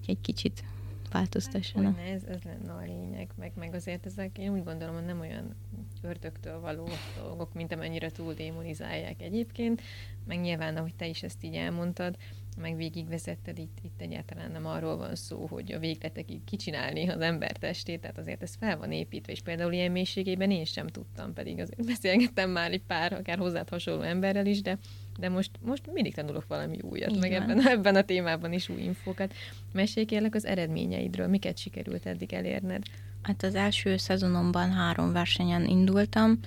egy 0.06 0.22
kicsit 0.22 0.64
változtassanak. 1.12 1.98
Hát, 1.98 2.08
ez, 2.08 2.24
ez 2.24 2.42
lenne 2.44 2.72
a 2.72 2.82
lényeg, 2.86 3.30
meg, 3.36 3.52
meg 3.56 3.74
azért 3.74 4.06
ezek, 4.06 4.38
én 4.38 4.52
úgy 4.52 4.64
gondolom, 4.64 4.96
hogy 4.96 5.06
nem 5.06 5.20
olyan 5.20 5.56
ördögtől 6.02 6.60
való 6.60 6.88
dolgok, 7.24 7.54
mint 7.54 7.72
amennyire 7.72 8.12
túl 8.12 8.34
démonizálják 8.34 9.22
egyébként, 9.22 9.82
meg 10.26 10.40
nyilván, 10.40 10.78
ahogy 10.78 10.96
te 10.96 11.08
is 11.08 11.24
ezt 11.24 11.44
így 11.44 11.56
elmondtad, 11.56 12.18
meg 12.58 12.76
végigvezetted, 12.76 13.58
itt, 13.58 13.78
itt 13.82 14.02
egyáltalán 14.02 14.52
nem 14.52 14.66
arról 14.66 14.98
van 14.98 15.16
szó, 15.16 15.46
hogy 15.50 15.72
a 15.72 15.80
végletekig 15.80 16.44
kicsinálni 16.44 17.08
az 17.08 17.22
ember 17.22 17.52
testét, 17.52 18.02
tehát 18.02 18.18
azért 18.18 18.42
ez 18.42 18.56
fel 18.60 18.78
van 18.78 18.92
építve, 18.92 19.32
és 19.32 19.42
például 19.42 19.74
ilyen 19.74 19.92
mélységében 19.92 20.52
én 20.52 20.66
sem 20.66 20.88
tudtam, 20.88 21.34
pedig 21.34 21.60
azért 21.60 21.86
beszélgettem 21.94 22.50
már 22.50 22.72
egy 22.72 22.84
pár, 22.88 23.14
akár 23.14 23.38
hozzád 23.38 23.70
hasonló 23.70 24.02
emberrel 24.02 24.46
is, 24.46 24.62
de, 24.62 24.78
de 25.20 25.30
most, 25.30 25.52
most 25.62 25.92
mindig 25.94 26.14
tanulok 26.14 26.48
valami 26.48 26.80
újat, 26.82 27.10
Igen. 27.10 27.20
meg 27.20 27.34
ebben, 27.34 27.68
ebben 27.68 27.96
a 27.96 28.02
témában 28.02 28.54
is 28.54 28.70
új 28.70 28.82
infókat. 28.82 29.34
Mesélj 29.74 30.06
kérlek 30.06 30.36
az 30.36 30.46
eredményeidről, 30.46 31.28
miket 31.28 31.58
sikerült 31.58 32.06
eddig 32.06 32.34
elérned? 32.34 32.84
Hát 33.22 33.44
az 33.44 33.56
első 33.56 33.98
szezonomban 33.98 34.72
három 34.72 35.12
versenyen 35.12 35.66
indultam, 35.66 36.40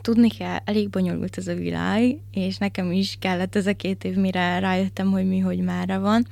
tudni 0.00 0.28
kell, 0.28 0.58
elég 0.64 0.90
bonyolult 0.90 1.38
ez 1.38 1.46
a 1.46 1.54
világ, 1.54 2.18
és 2.30 2.58
nekem 2.58 2.92
is 2.92 3.16
kellett 3.18 3.56
ez 3.56 3.66
a 3.66 3.74
két 3.74 4.04
év, 4.04 4.14
mire 4.14 4.58
rájöttem, 4.58 5.10
hogy 5.10 5.28
mi, 5.28 5.38
hogy 5.38 5.58
mára 5.58 6.00
van. 6.00 6.26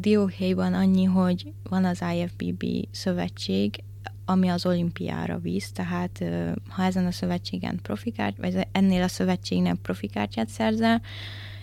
Dióhéjban 0.00 0.74
annyi, 0.74 1.04
hogy 1.04 1.52
van 1.62 1.84
az 1.84 2.02
IFBB 2.14 2.64
szövetség, 2.90 3.82
ami 4.24 4.48
az 4.48 4.66
olimpiára 4.66 5.38
visz, 5.38 5.72
tehát 5.72 6.24
ha 6.68 6.82
ezen 6.82 7.06
a 7.06 7.10
szövetségen 7.10 7.78
profikárt, 7.82 8.36
vagy 8.36 8.66
ennél 8.72 9.02
a 9.02 9.08
szövetségnek 9.08 9.74
profikártyát 9.74 10.48
szerzel, 10.48 11.02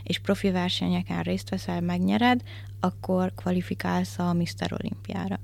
és 0.03 0.19
profi 0.19 0.51
versenyeken 0.51 1.21
részt 1.21 1.49
veszel, 1.49 1.81
megnyered, 1.81 2.41
akkor 2.79 3.33
kvalifikálsz 3.35 4.19
a 4.19 4.33
Mr. 4.33 4.73
Olimpiára. 4.79 5.39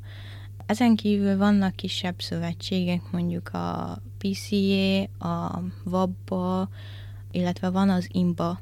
Ezen 0.70 0.96
kívül 0.96 1.38
vannak 1.38 1.76
kisebb 1.76 2.22
szövetségek, 2.22 3.02
mondjuk 3.12 3.50
a 3.54 4.02
PCA, 4.18 5.02
a 5.02 5.64
VABBA, 5.84 6.70
illetve 7.32 7.70
van 7.70 7.90
az 7.90 8.08
IMBA 8.12 8.60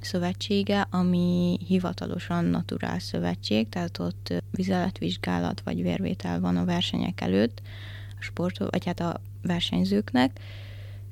szövetsége, 0.00 0.86
ami 0.90 1.58
hivatalosan 1.66 2.44
naturál 2.44 2.98
szövetség, 2.98 3.68
tehát 3.68 3.98
ott 3.98 4.32
vizeletvizsgálat 4.50 5.60
vagy 5.60 5.82
vérvétel 5.82 6.40
van 6.40 6.56
a 6.56 6.64
versenyek 6.64 7.20
előtt, 7.20 7.62
a 8.18 8.22
sport, 8.22 8.58
vagy 8.58 8.84
hát 8.84 9.00
a 9.00 9.20
versenyzőknek, 9.42 10.40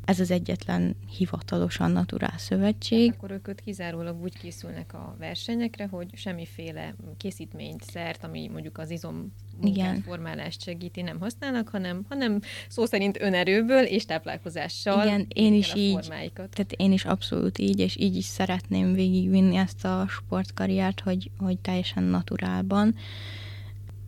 ez 0.04 0.20
az 0.20 0.30
egyetlen 0.30 0.96
hivatalosan 1.16 1.90
naturál 1.90 2.38
szövetség. 2.38 3.12
Akkor 3.16 3.30
ők 3.30 3.64
kizárólag 3.64 4.22
úgy 4.22 4.38
készülnek 4.38 4.94
a 4.94 5.16
versenyekre, 5.18 5.86
hogy 5.86 6.08
semmiféle 6.14 6.94
készítményt, 7.16 7.82
szert, 7.84 8.24
ami 8.24 8.48
mondjuk 8.48 8.78
az 8.78 8.90
izom 8.90 9.32
Igen. 9.62 10.02
formálást 10.02 10.62
segíti, 10.62 11.02
nem 11.02 11.20
használnak, 11.20 11.68
hanem, 11.68 12.04
hanem 12.08 12.40
szó 12.68 12.84
szerint 12.84 13.20
önerőből 13.20 13.84
és 13.84 14.04
táplálkozással 14.04 15.06
Igen, 15.06 15.26
én 15.28 15.54
is 15.54 15.74
így, 15.74 15.92
formáikat. 15.92 16.48
tehát 16.48 16.72
én 16.72 16.92
is 16.92 17.04
abszolút 17.04 17.58
így, 17.58 17.78
és 17.78 17.96
így 17.96 18.16
is 18.16 18.24
szeretném 18.24 18.92
végigvinni 18.92 19.56
ezt 19.56 19.84
a 19.84 20.06
sportkarriert, 20.08 21.00
hogy, 21.00 21.30
hogy 21.38 21.58
teljesen 21.58 22.02
naturálban 22.02 22.94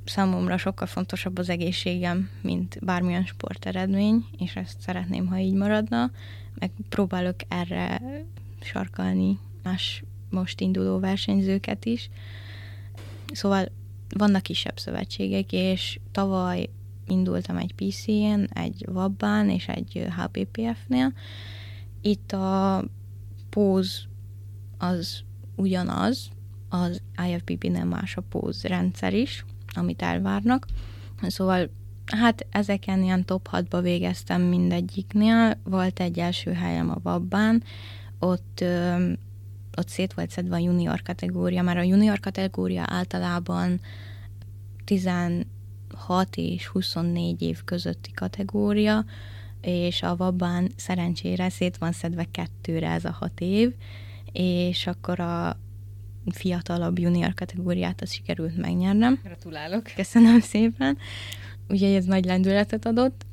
számomra 0.04 0.56
sokkal 0.56 0.86
fontosabb 0.86 1.38
az 1.38 1.48
egészségem, 1.48 2.30
mint 2.42 2.78
bármilyen 2.82 3.24
sporteredmény, 3.24 4.24
és 4.38 4.56
ezt 4.56 4.80
szeretném, 4.80 5.26
ha 5.26 5.38
így 5.38 5.54
maradna, 5.54 6.10
meg 6.58 6.70
próbálok 6.88 7.36
erre 7.48 8.02
sarkalni 8.60 9.38
más 9.62 10.02
most 10.30 10.60
induló 10.60 10.98
versenyzőket 10.98 11.84
is. 11.84 12.10
Szóval 13.32 13.68
vannak 14.18 14.42
kisebb 14.42 14.78
szövetségek, 14.78 15.52
és 15.52 16.00
tavaly 16.12 16.68
indultam 17.06 17.56
egy 17.56 17.74
PC-n, 17.74 18.48
egy 18.52 18.84
Vabbán 18.88 19.50
és 19.50 19.68
egy 19.68 20.06
HPPF-nél. 20.16 21.12
Itt 22.00 22.32
a 22.32 22.84
póz 23.50 24.04
az 24.78 25.22
ugyanaz, 25.56 26.30
az 26.68 27.02
nem 27.60 27.88
más 27.88 28.16
a 28.16 28.20
póz 28.20 28.62
rendszer 28.62 29.14
is, 29.14 29.44
amit 29.74 30.02
elvárnak. 30.02 30.66
Szóval 31.22 31.70
hát 32.16 32.46
ezeken 32.50 33.02
ilyen 33.02 33.24
top 33.24 33.48
6-ba 33.52 33.78
végeztem 33.82 34.42
mindegyiknél. 34.42 35.60
Volt 35.64 36.00
egy 36.00 36.18
első 36.18 36.52
helyem 36.52 36.90
a 36.90 37.00
Vabbán, 37.02 37.62
ott, 38.18 38.64
ott 39.80 39.88
szét 39.88 40.12
volt 40.14 40.30
szedve 40.30 40.54
a 40.54 40.58
junior 40.58 41.02
kategória, 41.02 41.62
mert 41.62 41.78
a 41.78 41.82
junior 41.82 42.20
kategória 42.20 42.84
általában 42.86 43.80
16 44.84 45.44
és 46.34 46.66
24 46.66 47.42
év 47.42 47.64
közötti 47.64 48.10
kategória, 48.10 49.04
és 49.60 50.02
a 50.02 50.16
Vabban 50.16 50.68
szerencsére 50.76 51.48
szét 51.48 51.76
van 51.78 51.92
szedve 51.92 52.26
kettőre 52.30 52.90
ez 52.90 53.04
a 53.04 53.10
hat 53.10 53.40
év, 53.40 53.74
és 54.32 54.86
akkor 54.86 55.20
a 55.20 55.56
fiatalabb 56.30 56.98
junior 56.98 57.34
kategóriát 57.34 58.00
az 58.00 58.12
sikerült 58.12 58.56
megnyernem. 58.56 59.20
Gratulálok! 59.22 59.82
Köszönöm 59.96 60.40
szépen! 60.40 60.98
Úgyhogy 61.68 61.92
ez 61.92 62.04
nagy 62.04 62.24
lendületet 62.24 62.86
adott. 62.86 63.26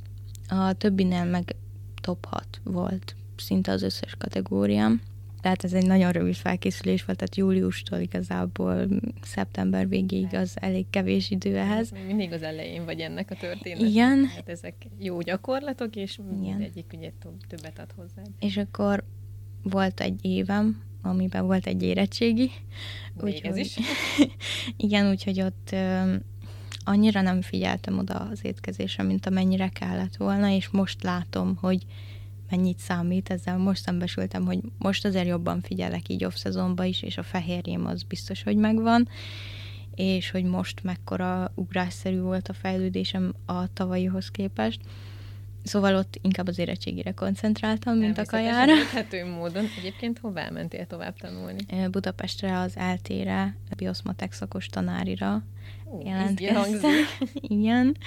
A 0.48 0.74
többinél 0.74 1.24
meg 1.24 1.56
top 2.02 2.26
6 2.26 2.62
volt 2.64 3.16
szinte 3.36 3.72
az 3.72 3.82
összes 3.82 4.16
kategóriám. 4.18 5.02
Tehát 5.42 5.64
ez 5.64 5.74
egy 5.74 5.86
nagyon 5.86 6.12
rövid 6.12 6.36
felkészülés 6.36 7.06
volt, 7.06 7.18
tehát 7.18 7.36
júliustól 7.36 8.00
igazából 8.00 8.88
szeptember 9.22 9.88
végéig 9.88 10.34
az 10.34 10.54
elég 10.60 10.90
kevés 10.90 11.30
idő 11.30 11.58
ehhez. 11.58 11.92
Még 11.92 12.06
mindig 12.06 12.32
az 12.32 12.42
elején 12.42 12.86
vagy 12.86 13.00
ennek 13.00 13.32
a 13.32 13.36
történetnek. 13.36 13.90
Igen. 13.90 14.26
Hát 14.26 14.50
ezek 14.50 14.76
jó 15.00 15.22
gyakorlatok, 15.22 15.96
és 15.96 16.20
egyik 16.60 16.92
ugye 16.94 17.12
többet 17.48 17.80
ad 17.80 17.92
hozzá. 17.96 18.22
És 18.40 18.58
akkor 18.58 19.04
volt 19.64 20.00
egy 20.00 20.26
évem, 20.26 20.82
amiben 21.02 21.46
volt 21.46 21.66
egy 21.66 21.84
érettségi. 21.84 22.52
Még 23.22 23.46
ez 23.46 23.58
is. 23.58 23.78
igen, 24.78 25.10
úgyhogy 25.10 25.42
ott 25.42 25.70
ö, 25.72 26.16
annyira 26.84 27.22
nem 27.22 27.42
figyeltem 27.42 27.98
oda 27.98 28.14
az 28.14 28.46
étkezésre, 28.46 29.04
mint 29.04 29.26
amennyire 29.26 29.70
kellett 29.70 30.16
volna, 30.16 30.50
és 30.50 30.70
most 30.70 31.04
látom, 31.04 31.56
hogy 31.56 31.86
mennyit 32.50 32.80
számít, 32.80 33.30
ezzel 33.30 33.58
most 33.58 33.82
szembesültem, 33.82 34.46
hogy 34.46 34.60
most 34.78 35.06
azért 35.06 35.28
jobban 35.28 35.62
figyelek 35.62 36.10
így 36.10 36.26
off-szezonban 36.26 36.86
is, 36.86 37.02
és 37.02 37.18
a 37.18 37.24
fehérjém 37.24 37.86
az 37.86 38.04
biztos, 38.04 38.44
hogy 38.44 38.56
megvan, 38.56 39.08
és 39.96 40.32
hogy 40.32 40.44
most 40.44 40.84
mekkora 40.84 41.52
ugrásszerű 41.56 42.20
volt 42.20 42.48
a 42.48 42.54
fejlődésem 42.54 43.34
a 43.46 43.74
tavalyihoz 43.74 44.32
képest. 44.32 44.80
Szóval 45.64 45.96
ott 45.96 46.20
inkább 46.22 46.48
az 46.48 46.58
érettségére 46.58 47.12
koncentráltam, 47.12 47.98
mint 47.98 48.18
a 48.18 48.26
kajára. 48.26 48.76
Érthető 48.76 49.26
módon. 49.26 49.66
Egyébként 49.78 50.20
hová 50.20 50.50
mentél 50.50 50.86
tovább 50.88 51.18
tanulni? 51.18 51.88
Budapestre 51.92 52.60
az 52.60 52.78
eltére, 52.78 53.56
a 53.70 53.76
bioszmatek 53.76 54.34
szakos 54.34 54.66
tanárira 54.68 55.44
Ó, 55.86 56.02
jelentkeztem. 56.06 56.92
Igen. 57.34 57.98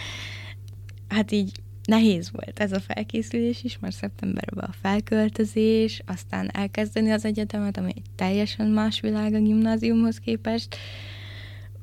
Hát 1.09 1.31
így 1.31 1.53
nehéz 1.91 2.31
volt 2.33 2.61
ez 2.61 2.73
a 2.73 2.81
felkészülés 2.81 3.65
is, 3.65 3.79
mert 3.79 3.95
szeptemberben 3.95 4.65
a 4.65 4.75
felköltözés, 4.81 6.03
aztán 6.07 6.51
elkezdeni 6.53 7.11
az 7.11 7.25
egyetemet, 7.25 7.77
ami 7.77 7.93
egy 7.97 8.11
teljesen 8.15 8.67
más 8.67 9.01
világ 9.01 9.35
a 9.35 9.41
gimnáziumhoz 9.41 10.19
képest, 10.19 10.77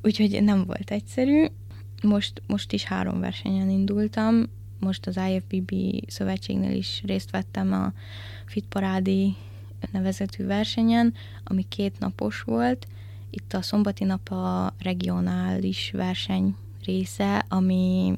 úgyhogy 0.02 0.44
nem 0.44 0.66
volt 0.66 0.92
egyszerű. 0.92 1.46
Most, 2.04 2.42
most 2.48 2.72
is 2.74 2.84
három 2.84 3.20
versenyen 3.20 3.70
indultam, 3.70 4.50
most 4.80 5.08
az 5.08 5.20
IFBB 5.30 5.74
szövetségnél 6.08 6.76
is 6.76 7.02
részt 7.06 7.32
vettem 7.32 7.74
a 7.74 7.94
Fitparádi 8.46 9.36
nevezetű 9.92 10.46
versenyen, 10.46 11.14
ami 11.44 11.66
két 11.70 12.00
napos 12.00 12.42
volt. 12.42 12.88
Itt 13.30 13.54
a 13.54 13.62
szombati 13.62 14.04
nap 14.04 14.32
a 14.32 14.74
regionális 14.80 15.92
verseny 15.92 16.56
része, 16.86 17.46
ami 17.48 18.14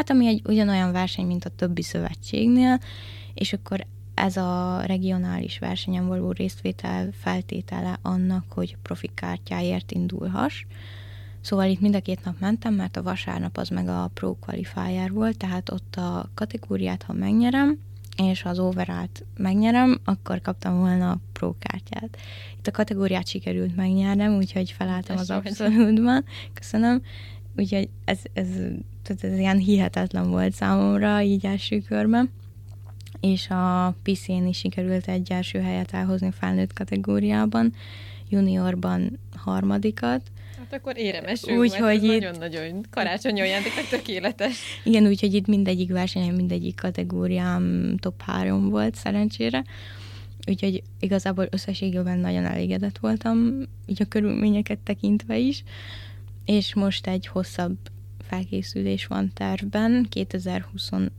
hát 0.00 0.10
ami 0.10 0.26
egy 0.26 0.42
ugyanolyan 0.44 0.92
verseny, 0.92 1.26
mint 1.26 1.44
a 1.44 1.50
többi 1.50 1.82
szövetségnél, 1.82 2.80
és 3.34 3.52
akkor 3.52 3.86
ez 4.14 4.36
a 4.36 4.82
regionális 4.86 5.58
versenyen 5.58 6.06
való 6.06 6.32
résztvétel 6.32 7.08
feltétele 7.12 7.98
annak, 8.02 8.44
hogy 8.48 8.76
profi 8.82 9.10
kártyáért 9.14 9.92
indulhass. 9.92 10.64
Szóval 11.40 11.68
itt 11.68 11.80
mind 11.80 11.94
a 11.94 12.00
két 12.00 12.24
nap 12.24 12.34
mentem, 12.38 12.74
mert 12.74 12.96
a 12.96 13.02
vasárnap 13.02 13.56
az 13.56 13.68
meg 13.68 13.88
a 13.88 14.10
Pro 14.14 14.34
Qualifier 14.34 15.12
volt, 15.12 15.36
tehát 15.36 15.70
ott 15.70 15.96
a 15.96 16.30
kategóriát, 16.34 17.02
ha 17.02 17.12
megnyerem, 17.12 17.78
és 18.16 18.44
az 18.44 18.58
overalt 18.58 19.24
megnyerem, 19.36 20.00
akkor 20.04 20.40
kaptam 20.40 20.78
volna 20.78 21.10
a 21.10 21.20
pro 21.32 21.54
kártyát. 21.58 22.16
Itt 22.58 22.66
a 22.66 22.70
kategóriát 22.70 23.26
sikerült 23.26 23.76
megnyernem, 23.76 24.36
úgyhogy 24.36 24.70
felálltam 24.70 25.16
az 25.16 25.30
abszolútban. 25.30 26.24
Köszönöm. 26.54 27.02
Úgyhogy 27.56 27.88
ez, 28.04 28.18
ez, 28.32 28.48
tehát 29.16 29.34
ez 29.34 29.38
ilyen 29.40 29.58
hihetetlen 29.58 30.30
volt 30.30 30.52
számomra 30.52 31.22
így 31.22 31.46
első 31.46 31.80
körben. 31.80 32.30
És 33.20 33.50
a 33.50 33.96
PC-n 34.02 34.46
is 34.46 34.58
sikerült 34.58 35.08
egy 35.08 35.32
első 35.32 35.60
helyet 35.60 35.92
elhozni 35.92 36.30
felnőtt 36.30 36.72
kategóriában, 36.72 37.74
juniorban 38.28 39.18
harmadikat, 39.36 40.22
Hát 40.70 40.80
akkor 40.80 40.98
éremes 40.98 41.44
úgy, 41.46 41.76
hogy 41.76 42.02
itt... 42.04 42.10
nagyon-nagyon 42.10 42.86
karácsonyi 42.90 43.40
ajándéknak 43.40 43.88
tökéletes. 43.88 44.58
Igen, 44.84 45.06
úgyhogy 45.06 45.34
itt 45.34 45.46
mindegyik 45.46 45.92
versenyen, 45.92 46.34
mindegyik 46.34 46.76
kategóriám 46.76 47.94
top 47.98 48.22
3 48.22 48.68
volt 48.68 48.94
szerencsére. 48.94 49.64
Úgyhogy 50.46 50.82
igazából 51.00 51.48
összességében 51.50 52.18
nagyon 52.18 52.44
elégedett 52.44 52.98
voltam, 52.98 53.62
így 53.86 54.02
a 54.02 54.04
körülményeket 54.04 54.78
tekintve 54.78 55.38
is. 55.38 55.62
És 56.44 56.74
most 56.74 57.06
egy 57.06 57.26
hosszabb 57.26 57.76
felkészülés 58.30 59.06
van 59.06 59.30
tervben, 59.34 60.06
2025, 60.08 61.10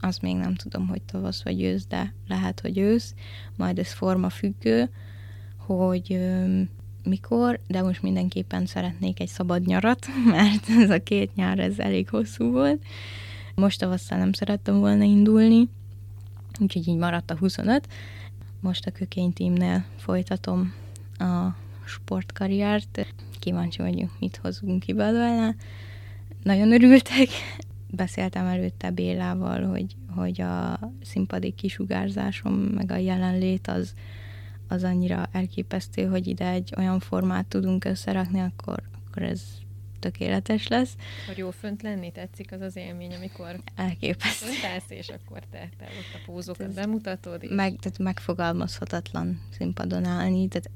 az 0.00 0.18
még 0.18 0.36
nem 0.36 0.54
tudom, 0.54 0.88
hogy 0.88 1.02
tavasz 1.02 1.42
vagy 1.42 1.62
ősz, 1.62 1.86
de 1.86 2.12
lehet, 2.28 2.60
hogy 2.60 2.78
ősz, 2.78 3.14
majd 3.56 3.78
ez 3.78 3.92
forma 3.92 4.28
függő, 4.28 4.90
hogy 5.56 6.20
mikor, 7.04 7.60
de 7.66 7.82
most 7.82 8.02
mindenképpen 8.02 8.66
szeretnék 8.66 9.20
egy 9.20 9.28
szabad 9.28 9.66
nyarat, 9.66 10.06
mert 10.34 10.68
ez 10.68 10.90
a 10.90 11.02
két 11.02 11.34
nyár 11.34 11.58
ez 11.58 11.78
elég 11.78 12.08
hosszú 12.08 12.50
volt. 12.50 12.82
Most 13.54 13.78
tavasszal 13.78 14.18
nem 14.18 14.32
szerettem 14.32 14.78
volna 14.78 15.04
indulni, 15.04 15.68
úgyhogy 16.60 16.88
így 16.88 16.98
maradt 16.98 17.30
a 17.30 17.36
25. 17.36 17.88
Most 18.60 18.86
a 18.86 18.90
Kökény 18.90 19.32
tímnél 19.32 19.84
folytatom 19.96 20.74
a 21.18 21.46
sportkarriert. 21.84 23.06
Kíváncsi 23.38 23.82
vagyunk, 23.82 24.10
mit 24.18 24.38
hozunk 24.42 24.82
ki 24.82 24.92
belőle. 24.92 25.54
Nagyon 26.44 26.72
örültek. 26.72 27.28
Beszéltem 27.90 28.46
előtte 28.46 28.90
Bélával, 28.90 29.62
hogy, 29.62 29.96
hogy 30.14 30.40
a 30.40 30.78
színpadi 31.02 31.50
kisugárzásom, 31.50 32.52
meg 32.54 32.90
a 32.90 32.96
jelenlét 32.96 33.66
az, 33.66 33.94
az 34.68 34.82
annyira 34.82 35.28
elképesztő, 35.32 36.06
hogy 36.06 36.26
ide 36.26 36.48
egy 36.48 36.72
olyan 36.76 37.00
formát 37.00 37.46
tudunk 37.46 37.84
összerakni, 37.84 38.40
akkor, 38.40 38.82
akkor 39.06 39.22
ez 39.22 39.42
tökéletes 39.98 40.68
lesz. 40.68 40.96
Hogy 41.26 41.38
jó 41.38 41.50
fönt 41.50 41.82
lenni 41.82 42.12
tetszik 42.12 42.52
az 42.52 42.60
az 42.60 42.76
élmény, 42.76 43.14
amikor 43.14 43.60
elképesztő. 43.74 44.46
Föntálsz, 44.46 44.90
és 44.90 45.08
akkor 45.08 45.42
te, 45.50 45.68
te 45.78 45.84
ott 45.84 46.20
a 46.20 46.22
pózokat 46.26 46.74
bemutatod. 46.74 47.42
És... 47.42 47.50
Meg, 47.50 47.76
tehát 47.80 47.98
megfogalmazhatatlan 47.98 49.40
színpadon 49.50 50.04
állni, 50.04 50.48
tehát 50.48 50.70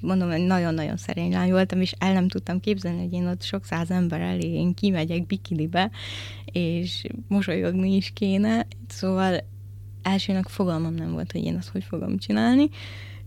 mondom, 0.00 0.30
hogy 0.30 0.46
nagyon-nagyon 0.46 0.96
szerény 0.96 1.32
lány 1.32 1.50
voltam, 1.50 1.80
és 1.80 1.94
el 1.98 2.12
nem 2.12 2.28
tudtam 2.28 2.60
képzelni, 2.60 3.02
hogy 3.02 3.12
én 3.12 3.26
ott 3.26 3.42
sok 3.42 3.64
száz 3.64 3.90
ember 3.90 4.20
elé 4.20 4.52
én 4.52 4.74
kimegyek 4.74 5.26
bikinibe, 5.26 5.90
és 6.44 7.06
mosolyogni 7.28 7.96
is 7.96 8.10
kéne, 8.14 8.66
szóval 8.88 9.44
elsőnek 10.02 10.48
fogalmam 10.48 10.94
nem 10.94 11.12
volt, 11.12 11.32
hogy 11.32 11.44
én 11.44 11.56
azt 11.56 11.68
hogy 11.68 11.84
fogom 11.84 12.18
csinálni, 12.18 12.68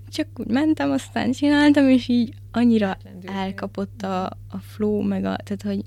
csak 0.10 0.28
úgy 0.36 0.48
mentem, 0.48 0.92
aztán 0.92 1.32
csináltam, 1.32 1.90
és 1.90 2.08
így 2.08 2.34
annyira 2.52 2.98
elkapott 3.26 4.02
a, 4.02 4.26
a 4.26 4.58
flow, 4.60 5.02
meg 5.02 5.26
a, 5.26 5.36
tehát 5.44 5.62
hogy 5.64 5.82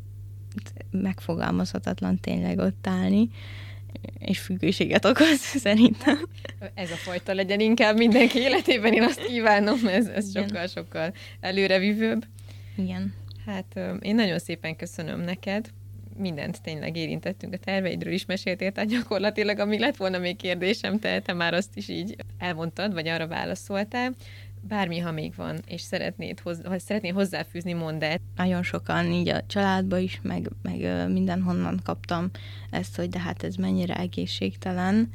megfogalmazhatatlan 0.91 2.19
tényleg 2.21 2.59
ott 2.59 2.87
állni, 2.87 3.29
és 4.19 4.39
függőséget 4.39 5.05
okoz, 5.05 5.39
szerintem. 5.67 6.29
Ez 6.75 6.91
a 6.91 6.97
fajta 6.97 7.35
legyen 7.35 7.61
inkább 7.61 7.97
mindenki 7.97 8.39
életében, 8.39 8.93
én 8.93 9.03
azt 9.03 9.27
kívánom, 9.27 9.87
ez, 9.87 10.07
ez 10.07 10.33
sokkal-sokkal 10.35 11.15
előrevívőbb. 11.41 12.25
Igen. 12.77 13.15
Hát 13.47 13.81
én 14.01 14.15
nagyon 14.15 14.39
szépen 14.39 14.77
köszönöm 14.77 15.21
neked, 15.21 15.71
mindent 16.17 16.63
tényleg 16.63 16.97
érintettünk, 16.97 17.53
a 17.55 17.57
terveidről 17.57 18.13
is 18.13 18.27
meséltél, 18.27 18.73
tehát 18.73 18.89
gyakorlatilag 18.89 19.59
ami 19.59 19.79
lett 19.79 19.97
volna 19.97 20.19
még 20.19 20.37
kérdésem, 20.37 20.99
te, 20.99 21.21
te 21.21 21.33
már 21.33 21.55
azt 21.55 21.77
is 21.77 21.89
így 21.89 22.17
elmondtad, 22.39 22.93
vagy 22.93 23.09
arra 23.09 23.27
válaszoltál. 23.27 24.15
Bármi, 24.69 24.99
ha 24.99 25.11
még 25.11 25.35
van, 25.37 25.59
és 25.67 25.81
szeretnéd, 25.81 26.41
hoz, 26.41 26.61
ha 26.65 26.79
szeretnéd 26.79 27.15
hozzáfűzni, 27.15 27.73
mondd 27.73 28.05
el. 28.05 28.19
Nagyon 28.37 28.63
sokan 28.63 29.13
így 29.13 29.29
a 29.29 29.47
családba 29.47 29.99
is, 29.99 30.21
meg, 30.23 30.51
meg 30.63 31.11
mindenhonnan 31.11 31.81
kaptam 31.85 32.31
ezt, 32.71 32.97
hogy 32.97 33.09
de 33.09 33.19
hát 33.19 33.43
ez 33.43 33.55
mennyire 33.55 33.97
egészségtelen, 33.97 35.11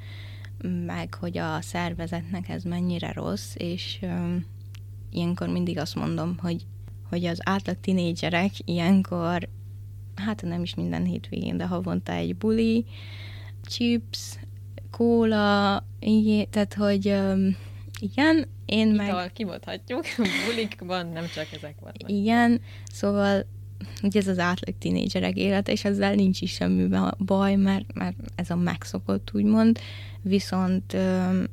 meg 0.86 1.13
hogy 1.13 1.38
a 1.38 1.62
szervezetnek 1.62 2.50
ez 2.50 2.63
mennyire 2.63 3.12
rossz, 3.12 3.54
és 3.58 4.00
um, 4.02 4.46
ilyenkor 5.12 5.48
mindig 5.48 5.78
azt 5.78 5.96
mondom, 5.96 6.38
hogy, 6.38 6.66
hogy 7.10 7.26
az 7.26 7.39
átlag 7.44 7.78
tinédzserek 7.82 8.52
ilyenkor 8.66 9.50
hát 10.16 10.42
nem 10.42 10.62
is 10.62 10.76
minden 10.76 11.04
hétvégén, 11.04 11.58
de 11.58 11.66
havonta 11.66 12.12
egy 12.12 12.36
buli, 12.36 12.86
chips, 13.64 14.39
kóla, 14.91 15.86
igen, 15.99 16.49
tehát 16.49 16.74
hogy 16.74 17.08
um, 17.08 17.56
igen, 17.99 18.47
én 18.66 18.93
Ital, 18.93 19.16
meg... 19.16 19.32
kimondhatjuk, 19.32 20.05
bulikban 20.47 21.07
nem 21.07 21.26
csak 21.34 21.47
ezek 21.53 21.76
vannak. 21.80 22.11
Igen, 22.11 22.61
szóval 22.91 23.45
ugye 24.03 24.20
ez 24.20 24.28
az 24.28 24.39
átlag 24.39 24.76
tínédzserek 24.78 25.36
élete, 25.36 25.72
és 25.72 25.84
ezzel 25.84 26.16
nincs 26.16 26.41
is 26.41 26.51
semmi 26.51 26.97
baj, 27.18 27.55
mert, 27.55 27.93
mert 27.93 28.16
ez 28.36 28.49
a 28.49 28.55
megszokott, 28.55 29.32
úgymond. 29.34 29.80
Viszont 30.22 30.93
ö, 30.93 31.43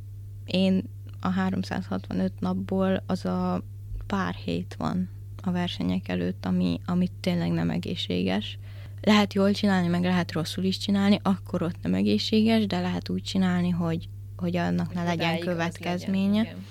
én 0.46 0.84
a 1.20 1.28
365 1.28 2.32
napból 2.40 3.02
az 3.06 3.24
a 3.24 3.62
pár 4.06 4.34
hét 4.34 4.74
van 4.78 5.08
a 5.42 5.50
versenyek 5.50 6.08
előtt, 6.08 6.46
ami, 6.46 6.80
ami 6.86 7.08
tényleg 7.20 7.50
nem 7.50 7.70
egészséges. 7.70 8.58
Lehet 9.00 9.34
jól 9.34 9.52
csinálni, 9.52 9.88
meg 9.88 10.02
lehet 10.02 10.32
rosszul 10.32 10.64
is 10.64 10.78
csinálni, 10.78 11.20
akkor 11.22 11.62
ott 11.62 11.82
nem 11.82 11.94
egészséges, 11.94 12.66
de 12.66 12.80
lehet 12.80 13.08
úgy 13.08 13.22
csinálni, 13.22 13.70
hogy, 13.70 14.08
hogy 14.36 14.56
annak 14.56 14.86
hogy 14.86 14.96
ne 14.96 15.04
legyen 15.04 15.38
következménye. 15.38 16.42
Legyen, 16.42 16.64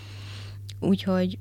úgyhogy, 0.80 1.38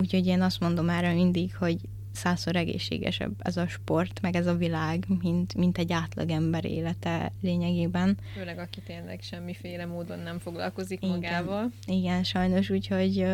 úgyhogy 0.00 0.26
én 0.26 0.42
azt 0.42 0.60
mondom 0.60 0.88
erre 0.88 1.12
mindig, 1.12 1.56
hogy 1.56 1.78
százszor 2.12 2.56
egészségesebb 2.56 3.32
ez 3.38 3.56
a 3.56 3.68
sport, 3.68 4.20
meg 4.20 4.36
ez 4.36 4.46
a 4.46 4.54
világ, 4.54 5.04
mint, 5.22 5.54
mint 5.54 5.78
egy 5.78 5.92
átlagember 5.92 6.64
élete 6.64 7.32
lényegében. 7.40 8.18
Főleg 8.34 8.58
aki 8.58 8.80
tényleg 8.80 9.20
semmiféle 9.22 9.86
módon 9.86 10.18
nem 10.18 10.38
foglalkozik 10.38 11.02
igen, 11.02 11.14
magával. 11.14 11.70
Igen, 11.86 12.24
sajnos, 12.24 12.70
úgyhogy 12.70 13.26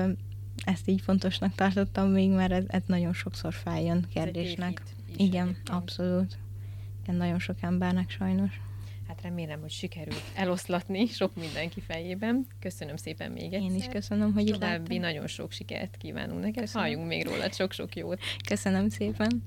ezt 0.65 0.89
így 0.89 1.01
fontosnak 1.01 1.55
tartottam 1.55 2.09
még, 2.09 2.31
mert 2.31 2.53
ez, 2.53 2.65
ez 2.67 2.83
nagyon 2.87 3.13
sokszor 3.13 3.53
feljön 3.53 4.07
kérdésnek. 4.13 4.83
Igen, 5.17 5.57
abszolút. 5.65 6.39
Igen, 7.03 7.17
nagyon 7.17 7.39
sok 7.39 7.57
embernek 7.61 8.11
sajnos. 8.11 8.61
Hát 9.09 9.23
remélem, 9.23 9.61
hogy 9.61 9.71
sikerült 9.71 10.23
eloszlatni 10.35 11.07
sok 11.07 11.35
mindenki 11.35 11.81
fejében. 11.81 12.47
Köszönöm 12.61 12.97
szépen 12.97 13.31
még 13.33 13.53
egyszer. 13.53 13.71
Én 13.71 13.75
is 13.75 13.87
köszönöm, 13.87 14.33
hogy 14.33 14.45
További 14.45 14.99
nagyon 14.99 15.27
sok 15.27 15.53
sikert 15.53 15.97
kívánunk 15.97 16.41
neked. 16.41 16.63
Köszönöm. 16.63 16.83
Halljunk 16.83 17.09
még 17.09 17.27
róla 17.27 17.51
sok-sok 17.51 17.97
jót. 17.97 18.21
Köszönöm 18.49 18.89
szépen. 18.89 19.43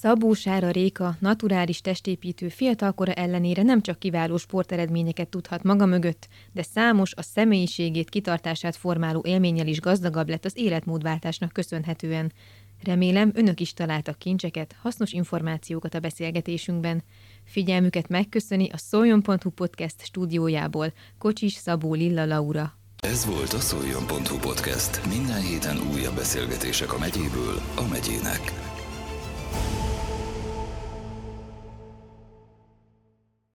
Szabó 0.00 0.32
Sára 0.32 0.70
Réka, 0.70 1.16
naturális 1.18 1.80
testépítő 1.80 2.48
fiatalkora 2.48 3.12
ellenére 3.12 3.62
nem 3.62 3.80
csak 3.80 3.98
kiváló 3.98 4.36
sporteredményeket 4.36 5.28
tudhat 5.28 5.62
maga 5.62 5.86
mögött, 5.86 6.28
de 6.52 6.62
számos 6.62 7.14
a 7.14 7.22
személyiségét, 7.22 8.10
kitartását 8.10 8.76
formáló 8.76 9.22
élménnyel 9.26 9.66
is 9.66 9.80
gazdagabb 9.80 10.28
lett 10.28 10.44
az 10.44 10.58
életmódváltásnak 10.58 11.52
köszönhetően. 11.52 12.32
Remélem, 12.82 13.30
önök 13.34 13.60
is 13.60 13.72
találtak 13.72 14.18
kincseket, 14.18 14.76
hasznos 14.80 15.12
információkat 15.12 15.94
a 15.94 16.00
beszélgetésünkben. 16.00 17.02
Figyelmüket 17.44 18.08
megköszöni 18.08 18.68
a 18.70 18.76
szoljon.hu 18.76 19.50
podcast 19.50 20.04
stúdiójából 20.04 20.92
Kocsis 21.18 21.52
Szabó 21.52 21.94
Lilla 21.94 22.24
Laura. 22.24 22.72
Ez 22.96 23.26
volt 23.26 23.52
a 23.52 23.60
szoljon.hu 23.60 24.38
podcast. 24.38 25.06
Minden 25.06 25.40
héten 25.40 25.76
újabb 25.94 26.14
beszélgetések 26.14 26.92
a 26.92 26.98
megyéből 26.98 27.60
a 27.76 27.88
megyének. 27.90 28.71